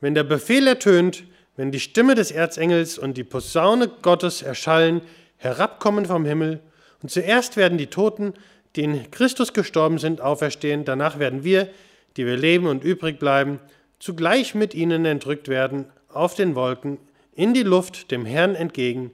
wenn 0.00 0.14
der 0.14 0.24
Befehl 0.24 0.66
ertönt, 0.66 1.24
wenn 1.56 1.72
die 1.72 1.80
Stimme 1.80 2.14
des 2.14 2.30
Erzengels 2.30 2.98
und 2.98 3.16
die 3.16 3.24
Posaune 3.24 3.88
Gottes 3.88 4.42
erschallen, 4.42 5.02
herabkommen 5.36 6.06
vom 6.06 6.24
Himmel, 6.24 6.60
und 7.02 7.10
zuerst 7.10 7.56
werden 7.56 7.78
die 7.78 7.86
Toten, 7.86 8.34
die 8.76 8.84
in 8.84 9.10
Christus 9.10 9.52
gestorben 9.52 9.98
sind, 9.98 10.20
auferstehen, 10.20 10.84
danach 10.84 11.18
werden 11.18 11.44
wir, 11.44 11.68
die 12.16 12.26
wir 12.26 12.36
leben 12.36 12.66
und 12.66 12.84
übrig 12.84 13.18
bleiben, 13.18 13.60
zugleich 13.98 14.54
mit 14.54 14.74
ihnen 14.74 15.04
entrückt 15.04 15.48
werden 15.48 15.86
auf 16.08 16.34
den 16.34 16.54
Wolken 16.54 16.98
in 17.34 17.54
die 17.54 17.62
Luft 17.62 18.10
dem 18.10 18.24
Herrn 18.24 18.54
entgegen, 18.54 19.12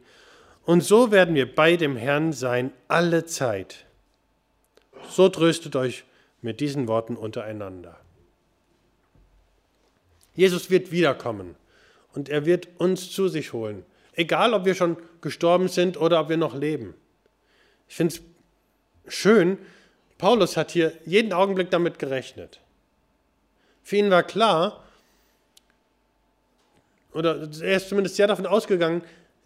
und 0.66 0.82
so 0.82 1.10
werden 1.10 1.34
wir 1.34 1.54
bei 1.54 1.76
dem 1.76 1.94
Herrn 1.96 2.32
sein 2.32 2.72
alle 2.88 3.26
Zeit. 3.26 3.84
So 5.10 5.28
tröstet 5.28 5.76
euch 5.76 6.04
mit 6.40 6.60
diesen 6.60 6.88
Worten 6.88 7.16
untereinander. 7.16 7.98
Jesus 10.34 10.70
wird 10.70 10.90
wiederkommen 10.90 11.54
und 12.14 12.28
er 12.28 12.46
wird 12.46 12.68
uns 12.78 13.10
zu 13.10 13.28
sich 13.28 13.52
holen, 13.52 13.84
egal 14.14 14.54
ob 14.54 14.64
wir 14.64 14.74
schon 14.74 14.96
gestorben 15.20 15.68
sind 15.68 15.98
oder 15.98 16.20
ob 16.20 16.28
wir 16.28 16.36
noch 16.36 16.54
leben. 16.54 16.94
Ich 17.88 17.96
finde 17.96 18.14
es 18.14 18.22
schön, 19.06 19.58
Paulus 20.18 20.56
hat 20.56 20.70
hier 20.70 20.92
jeden 21.04 21.32
Augenblick 21.32 21.70
damit 21.70 21.98
gerechnet. 21.98 22.60
Für 23.82 23.96
ihn 23.96 24.10
war 24.10 24.22
klar, 24.22 24.84
oder 27.12 27.48
er 27.60 27.76
ist 27.76 27.88
zumindest 27.88 28.16
sehr 28.16 28.26
davon 28.26 28.46
ausgegangen, 28.46 29.02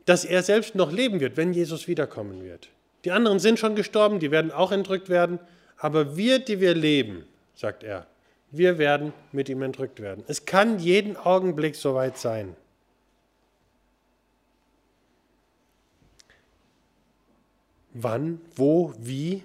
dass 0.06 0.24
er 0.24 0.42
selbst 0.42 0.74
noch 0.74 0.90
leben 0.90 1.20
wird, 1.20 1.36
wenn 1.36 1.52
Jesus 1.52 1.86
wiederkommen 1.86 2.42
wird. 2.42 2.70
Die 3.04 3.10
anderen 3.10 3.38
sind 3.38 3.58
schon 3.58 3.74
gestorben, 3.74 4.20
die 4.20 4.30
werden 4.30 4.50
auch 4.50 4.72
entrückt 4.72 5.08
werden, 5.08 5.38
aber 5.76 6.16
wir, 6.16 6.38
die 6.38 6.60
wir 6.60 6.74
leben, 6.74 7.26
sagt 7.54 7.82
er, 7.84 8.06
wir 8.50 8.78
werden 8.78 9.12
mit 9.32 9.48
ihm 9.48 9.62
entrückt 9.62 10.00
werden. 10.00 10.24
Es 10.26 10.46
kann 10.46 10.78
jeden 10.78 11.16
Augenblick 11.16 11.76
soweit 11.76 12.16
sein. 12.16 12.56
Wann, 18.00 18.40
wo, 18.54 18.94
wie? 18.98 19.42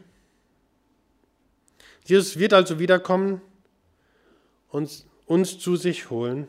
Jesus 2.05 2.37
wird 2.37 2.53
also 2.53 2.77
wiederkommen 2.77 3.41
und 4.69 5.05
uns 5.25 5.57
zu 5.57 5.75
sich 5.75 6.11
holen. 6.11 6.47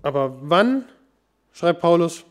Aber 0.00 0.38
wann, 0.40 0.86
schreibt 1.52 1.80
Paulus, 1.80 2.24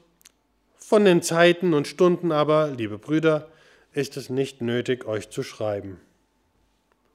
von 0.78 1.06
den 1.06 1.22
Zeiten 1.22 1.74
und 1.74 1.88
Stunden 1.88 2.32
aber, 2.32 2.72
liebe 2.72 2.98
Brüder, 2.98 3.50
ist 3.94 4.18
es 4.18 4.30
nicht 4.30 4.62
nötig, 4.62 5.06
euch 5.06 5.30
zu 5.30 5.44
schreiben. 5.44 6.00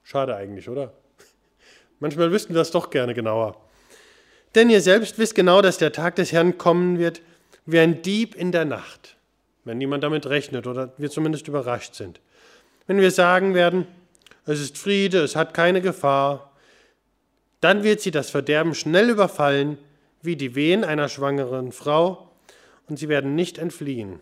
Schade 0.05 0.37
eigentlich, 0.37 0.69
oder? 0.69 0.93
Manchmal 1.99 2.31
wüssten 2.31 2.55
wir 2.55 2.59
das 2.59 2.71
doch 2.71 2.91
gerne 2.91 3.15
genauer. 3.15 3.61
Denn 4.55 4.71
ihr 4.71 4.81
selbst 4.81 5.19
wisst 5.19 5.35
genau, 5.35 5.63
dass 5.63 5.79
der 5.79 5.93
Tag 5.93 6.17
des 6.17 6.31
Herrn 6.33 6.59
kommen 6.59 6.99
wird, 6.99 7.23
wie 7.73 7.79
ein 7.79 8.03
Dieb 8.03 8.35
in 8.35 8.53
der 8.53 8.65
Nacht, 8.65 9.17
wenn 9.65 9.79
niemand 9.79 10.05
damit 10.05 10.27
rechnet 10.27 10.67
oder 10.67 10.93
wir 10.99 11.11
zumindest 11.11 11.49
überrascht 11.49 11.95
sind. 11.95 12.21
Wenn 12.87 13.01
wir 13.01 13.11
sagen 13.11 13.55
werden, 13.55 13.87
es 14.47 14.61
ist 14.61 14.79
Friede, 14.79 15.21
es 15.21 15.37
hat 15.37 15.55
keine 15.55 15.81
Gefahr, 15.81 16.53
dann 17.61 17.83
wird 17.83 18.01
sie 18.01 18.11
das 18.11 18.31
Verderben 18.31 18.75
schnell 18.75 19.11
überfallen, 19.11 19.79
wie 20.23 20.37
die 20.37 20.55
Wehen 20.55 20.85
einer 20.85 21.09
schwangeren 21.09 21.73
Frau, 21.73 22.31
und 22.89 22.99
sie 22.99 23.09
werden 23.09 23.35
nicht 23.35 23.59
entfliehen. 23.59 24.19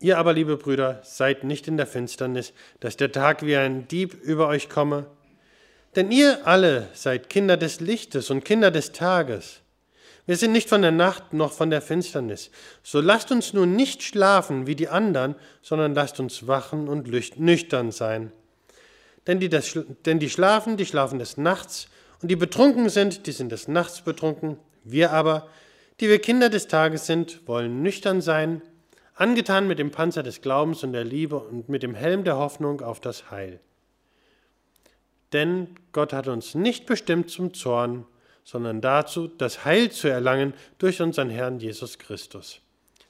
Ihr 0.00 0.18
aber, 0.18 0.34
liebe 0.34 0.58
Brüder, 0.58 1.00
seid 1.02 1.44
nicht 1.44 1.66
in 1.66 1.78
der 1.78 1.86
Finsternis, 1.86 2.52
dass 2.80 2.98
der 2.98 3.10
Tag 3.10 3.46
wie 3.46 3.56
ein 3.56 3.88
Dieb 3.88 4.12
über 4.12 4.48
euch 4.48 4.68
komme. 4.68 5.06
Denn 5.96 6.10
ihr 6.10 6.46
alle 6.46 6.88
seid 6.92 7.30
Kinder 7.30 7.56
des 7.56 7.80
Lichtes 7.80 8.28
und 8.28 8.44
Kinder 8.44 8.70
des 8.70 8.92
Tages. 8.92 9.62
Wir 10.26 10.36
sind 10.36 10.52
nicht 10.52 10.68
von 10.68 10.82
der 10.82 10.90
Nacht 10.90 11.34
noch 11.34 11.52
von 11.52 11.68
der 11.70 11.82
Finsternis. 11.82 12.50
So 12.82 13.00
lasst 13.00 13.30
uns 13.30 13.52
nun 13.52 13.76
nicht 13.76 14.02
schlafen 14.02 14.66
wie 14.66 14.74
die 14.74 14.88
anderen, 14.88 15.34
sondern 15.60 15.94
lasst 15.94 16.18
uns 16.18 16.46
wachen 16.46 16.88
und 16.88 17.08
nüchtern 17.38 17.90
sein. 17.90 18.32
Denn 19.26 19.40
die, 19.40 19.48
das, 19.48 19.78
denn 20.06 20.18
die 20.18 20.30
schlafen, 20.30 20.76
die 20.76 20.86
schlafen 20.86 21.18
des 21.18 21.36
Nachts, 21.36 21.88
und 22.22 22.30
die 22.30 22.36
betrunken 22.36 22.88
sind, 22.88 23.26
die 23.26 23.32
sind 23.32 23.52
des 23.52 23.68
Nachts 23.68 24.00
betrunken. 24.00 24.56
Wir 24.82 25.12
aber, 25.12 25.46
die 26.00 26.08
wir 26.08 26.18
Kinder 26.18 26.48
des 26.48 26.68
Tages 26.68 27.04
sind, 27.04 27.46
wollen 27.46 27.82
nüchtern 27.82 28.22
sein, 28.22 28.62
angetan 29.14 29.66
mit 29.66 29.78
dem 29.78 29.90
Panzer 29.90 30.22
des 30.22 30.40
Glaubens 30.40 30.82
und 30.82 30.94
der 30.94 31.04
Liebe 31.04 31.38
und 31.38 31.68
mit 31.68 31.82
dem 31.82 31.94
Helm 31.94 32.24
der 32.24 32.38
Hoffnung 32.38 32.80
auf 32.80 32.98
das 32.98 33.30
Heil. 33.30 33.60
Denn 35.34 35.68
Gott 35.92 36.14
hat 36.14 36.28
uns 36.28 36.54
nicht 36.54 36.86
bestimmt 36.86 37.30
zum 37.30 37.52
Zorn, 37.52 38.06
sondern 38.44 38.80
dazu, 38.80 39.26
das 39.26 39.64
Heil 39.64 39.90
zu 39.90 40.08
erlangen 40.08 40.54
durch 40.78 41.00
unseren 41.00 41.30
Herrn 41.30 41.58
Jesus 41.58 41.98
Christus, 41.98 42.60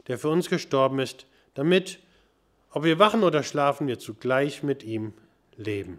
der 0.07 0.19
für 0.19 0.29
uns 0.29 0.49
gestorben 0.49 1.01
ist, 1.01 1.27
damit, 1.55 1.99
ob 2.71 2.85
wir 2.85 2.99
wachen 2.99 3.25
oder 3.25 3.43
schlafen, 3.43 3.87
wir 3.87 3.99
zugleich 3.99 4.63
mit 4.63 4.83
ihm 4.83 5.13
leben. 5.57 5.99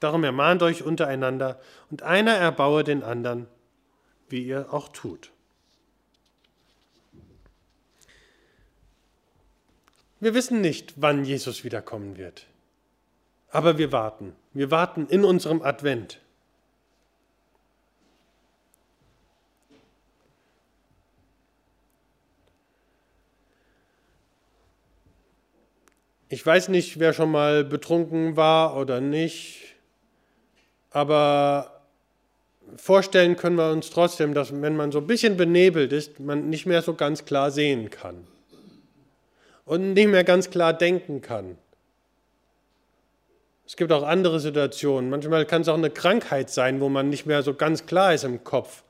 Darum 0.00 0.22
ermahnt 0.24 0.62
euch 0.62 0.82
untereinander 0.82 1.58
und 1.90 2.02
einer 2.02 2.34
erbaue 2.34 2.84
den 2.84 3.02
anderen, 3.02 3.46
wie 4.28 4.44
ihr 4.44 4.72
auch 4.72 4.88
tut. 4.88 5.30
Wir 10.20 10.34
wissen 10.34 10.60
nicht, 10.60 10.94
wann 10.96 11.24
Jesus 11.24 11.64
wiederkommen 11.64 12.16
wird. 12.16 12.46
Aber 13.50 13.78
wir 13.78 13.92
warten. 13.92 14.34
Wir 14.52 14.70
warten 14.70 15.06
in 15.08 15.24
unserem 15.24 15.62
Advent. 15.62 16.20
Ich 26.34 26.44
weiß 26.44 26.68
nicht, 26.68 26.98
wer 26.98 27.12
schon 27.12 27.30
mal 27.30 27.62
betrunken 27.62 28.36
war 28.36 28.76
oder 28.76 29.00
nicht 29.00 29.76
aber 30.90 31.80
vorstellen 32.76 33.36
können 33.36 33.54
wir 33.54 33.70
uns 33.70 33.90
trotzdem, 33.90 34.34
dass 34.34 34.52
wenn 34.60 34.76
man 34.76 34.90
so 34.90 34.98
ein 34.98 35.06
bisschen 35.06 35.36
benebelt 35.36 35.92
ist, 35.92 36.18
man 36.18 36.50
nicht 36.50 36.66
mehr 36.66 36.82
so 36.82 36.94
ganz 36.94 37.24
klar 37.24 37.52
sehen 37.52 37.88
kann 37.88 38.26
und 39.64 39.92
nicht 39.92 40.08
mehr 40.08 40.24
ganz 40.24 40.50
klar 40.50 40.72
denken 40.72 41.20
kann. 41.20 41.56
Es 43.64 43.76
gibt 43.76 43.92
auch 43.92 44.02
andere 44.02 44.40
Situationen. 44.40 45.10
Manchmal 45.10 45.46
kann 45.46 45.62
es 45.62 45.68
auch 45.68 45.78
eine 45.78 45.90
Krankheit 45.90 46.50
sein, 46.50 46.80
wo 46.80 46.88
man 46.88 47.10
nicht 47.10 47.26
mehr 47.26 47.44
so 47.44 47.54
ganz 47.54 47.86
klar 47.86 48.12
ist 48.12 48.24
im 48.24 48.42
Kopf, 48.42 48.82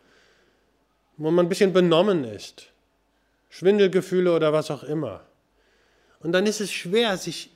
wo 1.18 1.30
man 1.30 1.44
ein 1.44 1.50
bisschen 1.50 1.74
benommen 1.74 2.24
ist, 2.24 2.70
Schwindelgefühle 3.50 4.34
oder 4.34 4.54
was 4.54 4.70
auch 4.70 4.82
immer. 4.82 5.26
Und 6.24 6.32
dann 6.32 6.46
ist 6.46 6.62
es 6.62 6.72
schwer, 6.72 7.18
sich 7.18 7.50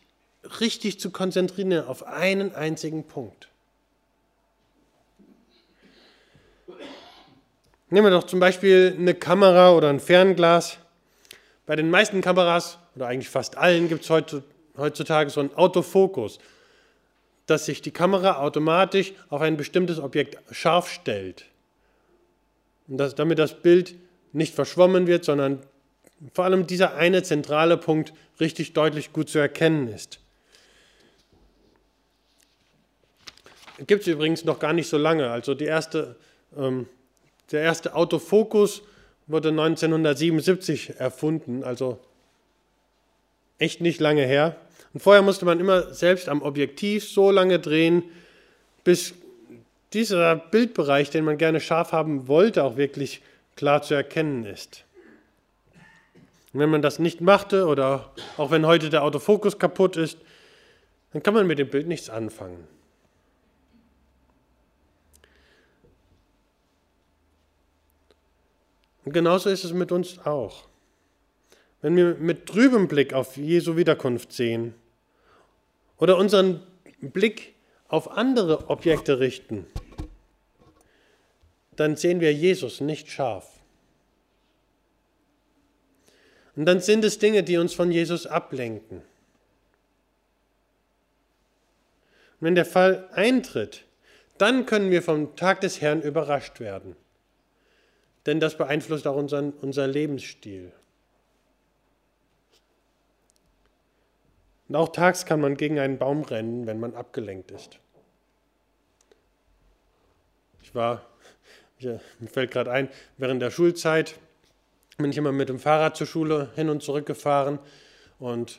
richtig 0.60 1.00
zu 1.00 1.10
konzentrieren 1.10 1.86
auf 1.86 2.06
einen 2.06 2.54
einzigen 2.54 3.04
Punkt. 3.04 3.48
Nehmen 7.88 8.06
wir 8.06 8.10
doch 8.10 8.26
zum 8.26 8.40
Beispiel 8.40 8.94
eine 8.96 9.14
Kamera 9.14 9.72
oder 9.72 9.88
ein 9.88 10.00
Fernglas. 10.00 10.76
Bei 11.64 11.76
den 11.76 11.90
meisten 11.90 12.20
Kameras 12.20 12.78
oder 12.94 13.06
eigentlich 13.06 13.30
fast 13.30 13.56
allen 13.56 13.88
gibt 13.88 14.04
es 14.04 14.10
heutzutage 14.76 15.30
so 15.30 15.40
einen 15.40 15.54
Autofokus, 15.54 16.38
dass 17.46 17.64
sich 17.64 17.80
die 17.80 17.90
Kamera 17.90 18.36
automatisch 18.36 19.14
auf 19.30 19.40
ein 19.40 19.56
bestimmtes 19.56 19.98
Objekt 19.98 20.36
scharf 20.54 20.90
stellt. 20.90 21.46
Und 22.86 22.98
dass, 22.98 23.14
damit 23.14 23.38
das 23.38 23.54
Bild 23.62 23.94
nicht 24.34 24.54
verschwommen 24.54 25.06
wird, 25.06 25.24
sondern 25.24 25.62
vor 26.34 26.44
allem 26.44 26.66
dieser 26.66 26.94
eine 26.94 27.22
zentrale 27.22 27.76
Punkt 27.76 28.12
richtig 28.40 28.72
deutlich 28.72 29.12
gut 29.12 29.28
zu 29.28 29.38
erkennen 29.38 29.88
ist. 29.88 30.20
Gibt 33.86 34.02
es 34.02 34.08
übrigens 34.08 34.44
noch 34.44 34.58
gar 34.58 34.72
nicht 34.72 34.88
so 34.88 34.98
lange. 34.98 35.30
Also 35.30 35.54
erste 35.54 36.16
ähm, 36.56 36.86
der 37.50 37.62
erste 37.62 37.94
Autofokus 37.94 38.82
wurde 39.26 39.48
1977 39.48 40.98
erfunden, 40.98 41.64
also 41.64 41.98
echt 43.58 43.80
nicht 43.80 44.00
lange 44.00 44.24
her. 44.24 44.56
Und 44.92 45.00
vorher 45.00 45.22
musste 45.22 45.44
man 45.44 45.60
immer 45.60 45.94
selbst 45.94 46.28
am 46.28 46.42
Objektiv 46.42 47.08
so 47.08 47.30
lange 47.30 47.58
drehen, 47.58 48.02
bis 48.84 49.14
dieser 49.92 50.36
Bildbereich, 50.36 51.10
den 51.10 51.24
man 51.24 51.38
gerne 51.38 51.60
scharf 51.60 51.92
haben 51.92 52.28
wollte, 52.28 52.64
auch 52.64 52.76
wirklich 52.76 53.22
klar 53.56 53.82
zu 53.82 53.94
erkennen 53.94 54.44
ist. 54.44 54.84
Und 56.58 56.62
wenn 56.62 56.70
man 56.70 56.82
das 56.82 56.98
nicht 56.98 57.20
machte 57.20 57.66
oder 57.66 58.12
auch 58.36 58.50
wenn 58.50 58.66
heute 58.66 58.90
der 58.90 59.04
Autofokus 59.04 59.60
kaputt 59.60 59.96
ist, 59.96 60.18
dann 61.12 61.22
kann 61.22 61.32
man 61.32 61.46
mit 61.46 61.60
dem 61.60 61.70
Bild 61.70 61.86
nichts 61.86 62.10
anfangen. 62.10 62.66
Und 69.04 69.12
genauso 69.12 69.50
ist 69.50 69.62
es 69.62 69.72
mit 69.72 69.92
uns 69.92 70.18
auch. 70.26 70.66
Wenn 71.80 71.94
wir 71.94 72.16
mit 72.16 72.46
trübem 72.46 72.88
Blick 72.88 73.14
auf 73.14 73.36
Jesu 73.36 73.76
Wiederkunft 73.76 74.32
sehen 74.32 74.74
oder 75.96 76.16
unseren 76.16 76.66
Blick 77.00 77.54
auf 77.86 78.10
andere 78.10 78.68
Objekte 78.68 79.20
richten, 79.20 79.64
dann 81.76 81.94
sehen 81.94 82.18
wir 82.18 82.34
Jesus 82.34 82.80
nicht 82.80 83.08
scharf. 83.12 83.57
Und 86.58 86.66
dann 86.66 86.80
sind 86.80 87.04
es 87.04 87.20
Dinge, 87.20 87.44
die 87.44 87.56
uns 87.56 87.72
von 87.72 87.92
Jesus 87.92 88.26
ablenken. 88.26 88.96
Und 88.98 89.04
wenn 92.40 92.56
der 92.56 92.64
Fall 92.64 93.08
eintritt, 93.12 93.84
dann 94.38 94.66
können 94.66 94.90
wir 94.90 95.04
vom 95.04 95.36
Tag 95.36 95.60
des 95.60 95.80
Herrn 95.80 96.02
überrascht 96.02 96.58
werden. 96.58 96.96
Denn 98.26 98.40
das 98.40 98.58
beeinflusst 98.58 99.06
auch 99.06 99.14
unseren, 99.14 99.52
unser 99.52 99.86
Lebensstil. 99.86 100.72
Und 104.68 104.74
auch 104.74 104.88
tags 104.88 105.26
kann 105.26 105.40
man 105.40 105.56
gegen 105.56 105.78
einen 105.78 105.98
Baum 105.98 106.24
rennen, 106.24 106.66
wenn 106.66 106.80
man 106.80 106.96
abgelenkt 106.96 107.52
ist. 107.52 107.78
Ich 110.64 110.74
war, 110.74 111.06
mir 111.78 112.00
fällt 112.26 112.50
gerade 112.50 112.72
ein, 112.72 112.88
während 113.16 113.40
der 113.40 113.52
Schulzeit 113.52 114.16
bin 115.00 115.12
ich 115.12 115.16
immer 115.16 115.30
mit 115.30 115.48
dem 115.48 115.60
Fahrrad 115.60 115.96
zur 115.96 116.08
Schule 116.08 116.48
hin 116.56 116.68
und 116.68 116.82
zurück 116.82 117.06
gefahren. 117.06 117.60
Und 118.18 118.58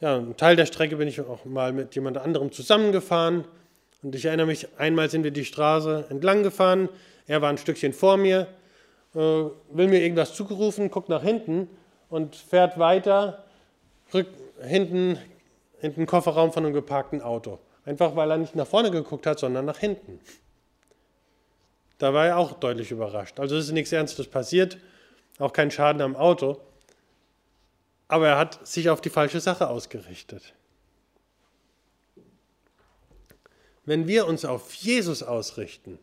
ja, 0.00 0.16
einen 0.16 0.34
Teil 0.34 0.56
der 0.56 0.64
Strecke 0.64 0.96
bin 0.96 1.08
ich 1.08 1.20
auch 1.20 1.44
mal 1.44 1.74
mit 1.74 1.94
jemand 1.94 2.16
anderem 2.16 2.52
zusammengefahren. 2.52 3.44
Und 4.02 4.14
ich 4.14 4.24
erinnere 4.24 4.46
mich, 4.46 4.66
einmal 4.78 5.10
sind 5.10 5.24
wir 5.24 5.30
die 5.30 5.44
Straße 5.44 6.06
entlang 6.08 6.42
gefahren. 6.42 6.88
Er 7.26 7.42
war 7.42 7.50
ein 7.50 7.58
Stückchen 7.58 7.92
vor 7.92 8.16
mir, 8.16 8.46
äh, 9.14 9.18
will 9.18 9.88
mir 9.88 10.00
irgendwas 10.00 10.32
zugerufen, 10.32 10.90
guckt 10.90 11.10
nach 11.10 11.22
hinten 11.22 11.68
und 12.08 12.34
fährt 12.34 12.78
weiter, 12.78 13.44
rückt 14.14 14.34
hinten 14.62 15.18
in 15.82 15.94
den 15.94 16.06
Kofferraum 16.06 16.50
von 16.50 16.64
einem 16.64 16.72
geparkten 16.72 17.20
Auto. 17.20 17.58
Einfach 17.84 18.16
weil 18.16 18.30
er 18.30 18.38
nicht 18.38 18.56
nach 18.56 18.66
vorne 18.66 18.90
geguckt 18.90 19.26
hat, 19.26 19.38
sondern 19.38 19.66
nach 19.66 19.80
hinten. 19.80 20.18
Da 21.98 22.14
war 22.14 22.26
er 22.26 22.38
auch 22.38 22.54
deutlich 22.54 22.90
überrascht. 22.90 23.38
Also 23.38 23.54
es 23.58 23.66
ist 23.66 23.72
nichts 23.72 23.92
Ernstes 23.92 24.26
passiert, 24.28 24.78
auch 25.38 25.52
kein 25.52 25.70
Schaden 25.70 26.02
am 26.02 26.16
Auto. 26.16 26.60
Aber 28.08 28.28
er 28.28 28.38
hat 28.38 28.66
sich 28.66 28.90
auf 28.90 29.00
die 29.00 29.10
falsche 29.10 29.40
Sache 29.40 29.68
ausgerichtet. 29.68 30.54
Wenn 33.84 34.06
wir 34.06 34.26
uns 34.26 34.44
auf 34.44 34.72
Jesus 34.74 35.22
ausrichten 35.22 35.98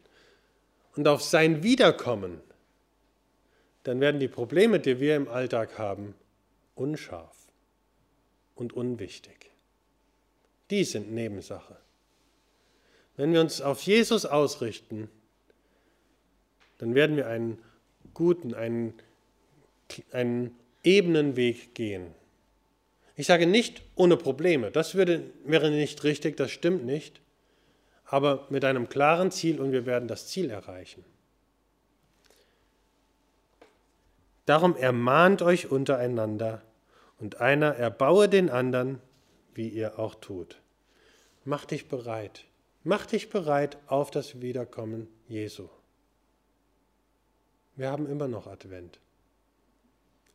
und 0.96 1.08
auf 1.08 1.22
sein 1.22 1.64
Wiederkommen, 1.64 2.42
dann 3.84 4.00
werden 4.00 4.20
die 4.20 4.28
Probleme, 4.28 4.80
die 4.80 5.00
wir 5.00 5.16
im 5.16 5.28
Alltag 5.28 5.80
haben, 5.80 6.14
unscharf 6.76 7.36
und 8.56 8.74
unwichtig. 8.74 9.52
Die 10.70 10.84
sind 10.84 11.12
Nebensache. 11.12 11.78
Wenn 13.18 13.34
wir 13.34 13.42
uns 13.42 13.62
auf 13.62 13.82
Jesus 13.82 14.26
ausrichten, 14.26 15.10
dann 16.78 16.96
werden 16.96 17.16
wir 17.18 17.28
einen 17.28 17.62
guten, 18.14 18.54
einen, 18.54 18.94
einen 20.12 20.56
ebenen 20.84 21.36
Weg 21.36 21.76
gehen. 21.76 22.14
Ich 23.16 23.28
sage 23.28 23.46
nicht 23.46 23.84
ohne 23.96 24.18
Probleme, 24.18 24.72
das 24.72 24.96
würde, 24.96 25.24
wäre 25.46 25.70
nicht 25.70 26.04
richtig, 26.04 26.38
das 26.38 26.52
stimmt 26.52 26.86
nicht, 26.86 27.22
aber 28.06 28.48
mit 28.50 28.66
einem 28.66 28.90
klaren 28.90 29.32
Ziel 29.32 29.60
und 29.62 29.72
wir 29.72 29.86
werden 29.86 30.08
das 30.08 30.28
Ziel 30.28 30.50
erreichen. 30.50 31.04
Darum 34.46 34.76
ermahnt 34.76 35.42
euch 35.42 35.72
untereinander 35.72 36.62
und 37.20 37.40
einer 37.40 37.76
erbaue 37.76 38.28
den 38.28 38.50
anderen, 38.50 39.00
wie 39.54 39.70
ihr 39.70 40.00
auch 40.00 40.16
tut. 40.16 40.60
Mach 41.46 41.66
dich 41.66 41.88
bereit. 41.88 42.46
Mach 42.84 43.06
dich 43.06 43.30
bereit 43.30 43.78
auf 43.88 44.10
das 44.10 44.42
Wiederkommen 44.42 45.08
Jesu. 45.28 45.70
Wir 47.76 47.92
haben 47.92 48.08
immer 48.08 48.28
noch 48.28 48.48
Advent. 48.48 49.00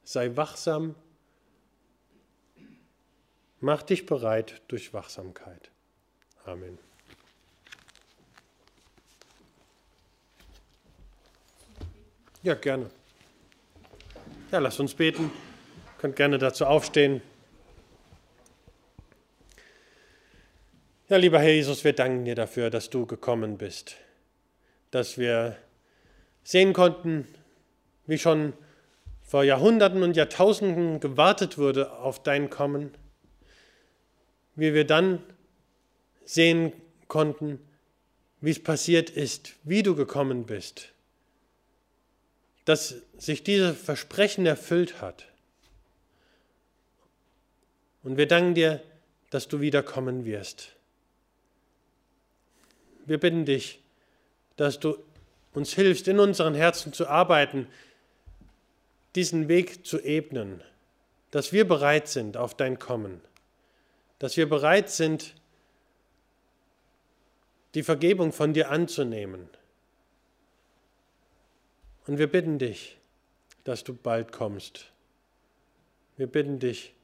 Sei 0.07 0.37
wachsam. 0.37 0.95
Mach 3.59 3.83
dich 3.83 4.07
bereit 4.07 4.63
durch 4.69 4.95
Wachsamkeit. 4.95 5.73
Amen. 6.45 6.79
Ja, 12.45 12.55
gerne. 12.55 12.89
Ja, 14.53 14.61
lasst 14.61 14.79
uns 14.79 14.95
beten. 14.95 15.25
Ihr 15.25 15.99
könnt 15.99 16.15
gerne 16.15 16.39
dazu 16.39 16.67
aufstehen. 16.67 17.21
Ja, 21.09 21.17
lieber 21.17 21.41
Herr 21.41 21.53
Jesus, 21.53 21.83
wir 21.83 21.95
danken 21.95 22.25
dir 22.27 22.37
dafür, 22.37 22.71
dass 22.71 22.91
du 22.91 23.07
gekommen 23.07 23.59
bist, 23.59 23.97
dass 24.93 25.19
wir 25.19 25.57
sehen 26.45 26.73
konnten, 26.73 27.27
wie 28.07 28.19
schon 28.19 28.53
vor 29.27 29.43
Jahrhunderten 29.43 30.03
und 30.05 30.17
Jahrtausenden 30.17 31.01
gewartet 31.01 31.59
wurde 31.59 31.93
auf 31.93 32.23
dein 32.23 32.49
Kommen, 32.49 32.95
wie 34.55 34.73
wir 34.73 34.87
dann 34.87 35.23
sehen 36.25 36.73
konnten, 37.09 37.59
wie 38.41 38.51
es 38.51 38.63
passiert 38.63 39.11
ist, 39.11 39.55
wie 39.65 39.83
du 39.83 39.97
gekommen 39.97 40.47
bist, 40.47 40.93
dass 42.65 43.03
sich 43.19 43.43
dieses 43.43 43.77
Versprechen 43.77 44.47
erfüllt 44.47 45.01
hat. 45.03 45.27
Und 48.05 48.17
wir 48.17 48.29
danken 48.29 48.55
dir, 48.55 48.81
dass 49.31 49.49
du 49.49 49.61
wiederkommen 49.61 50.25
wirst. 50.25 50.77
Wir 53.05 53.19
bitten 53.19 53.45
dich, 53.45 53.81
dass 54.57 54.79
du 54.79 54.97
uns 55.53 55.73
hilfst, 55.73 56.07
in 56.07 56.21
unseren 56.21 56.55
Herzen 56.55 56.93
zu 56.93 57.09
arbeiten, 57.09 57.67
diesen 59.17 59.49
Weg 59.49 59.87
zu 59.87 60.01
ebnen, 60.01 60.63
dass 61.31 61.53
wir 61.53 61.67
bereit 61.67 62.07
sind 62.09 62.37
auf 62.37 62.55
dein 62.55 62.79
Kommen, 62.79 63.21
dass 64.19 64.37
wir 64.37 64.49
bereit 64.49 64.91
sind, 64.91 65.35
die 67.75 67.83
Vergebung 67.83 68.33
von 68.33 68.53
dir 68.53 68.71
anzunehmen. 68.71 69.49
Und 72.07 72.19
wir 72.19 72.31
bitten 72.31 72.59
dich, 72.59 72.99
dass 73.65 73.85
du 73.85 73.95
bald 73.95 74.33
kommst. 74.33 74.93
Wir 76.17 76.27
bitten 76.27 76.59
dich, 76.59 76.95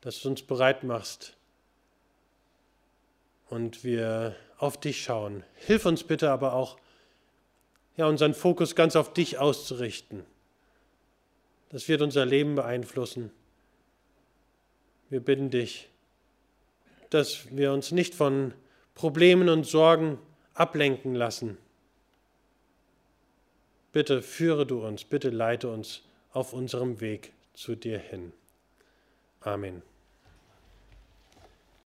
dass 0.00 0.22
du 0.22 0.30
uns 0.30 0.42
bereit 0.42 0.82
machst 0.82 1.36
und 3.48 3.84
wir 3.84 4.34
auf 4.56 4.78
dich 4.78 5.02
schauen. 5.02 5.44
Hilf 5.54 5.84
uns 5.84 6.04
bitte 6.04 6.30
aber 6.30 6.54
auch, 6.54 6.78
ja, 7.96 8.06
unseren 8.06 8.34
Fokus 8.34 8.74
ganz 8.74 8.96
auf 8.96 9.12
dich 9.12 9.38
auszurichten. 9.38 10.24
Das 11.70 11.88
wird 11.88 12.02
unser 12.02 12.26
Leben 12.26 12.54
beeinflussen. 12.54 13.30
Wir 15.08 15.20
bitten 15.20 15.50
dich, 15.50 15.88
dass 17.10 17.56
wir 17.56 17.72
uns 17.72 17.90
nicht 17.90 18.14
von 18.14 18.52
Problemen 18.94 19.48
und 19.48 19.64
Sorgen 19.64 20.18
ablenken 20.54 21.14
lassen. 21.14 21.56
Bitte 23.92 24.22
führe 24.22 24.66
du 24.66 24.86
uns, 24.86 25.04
bitte 25.04 25.30
leite 25.30 25.68
uns 25.68 26.02
auf 26.32 26.52
unserem 26.52 27.00
Weg 27.00 27.32
zu 27.54 27.74
dir 27.74 27.98
hin. 27.98 28.32
Amen. 29.40 29.82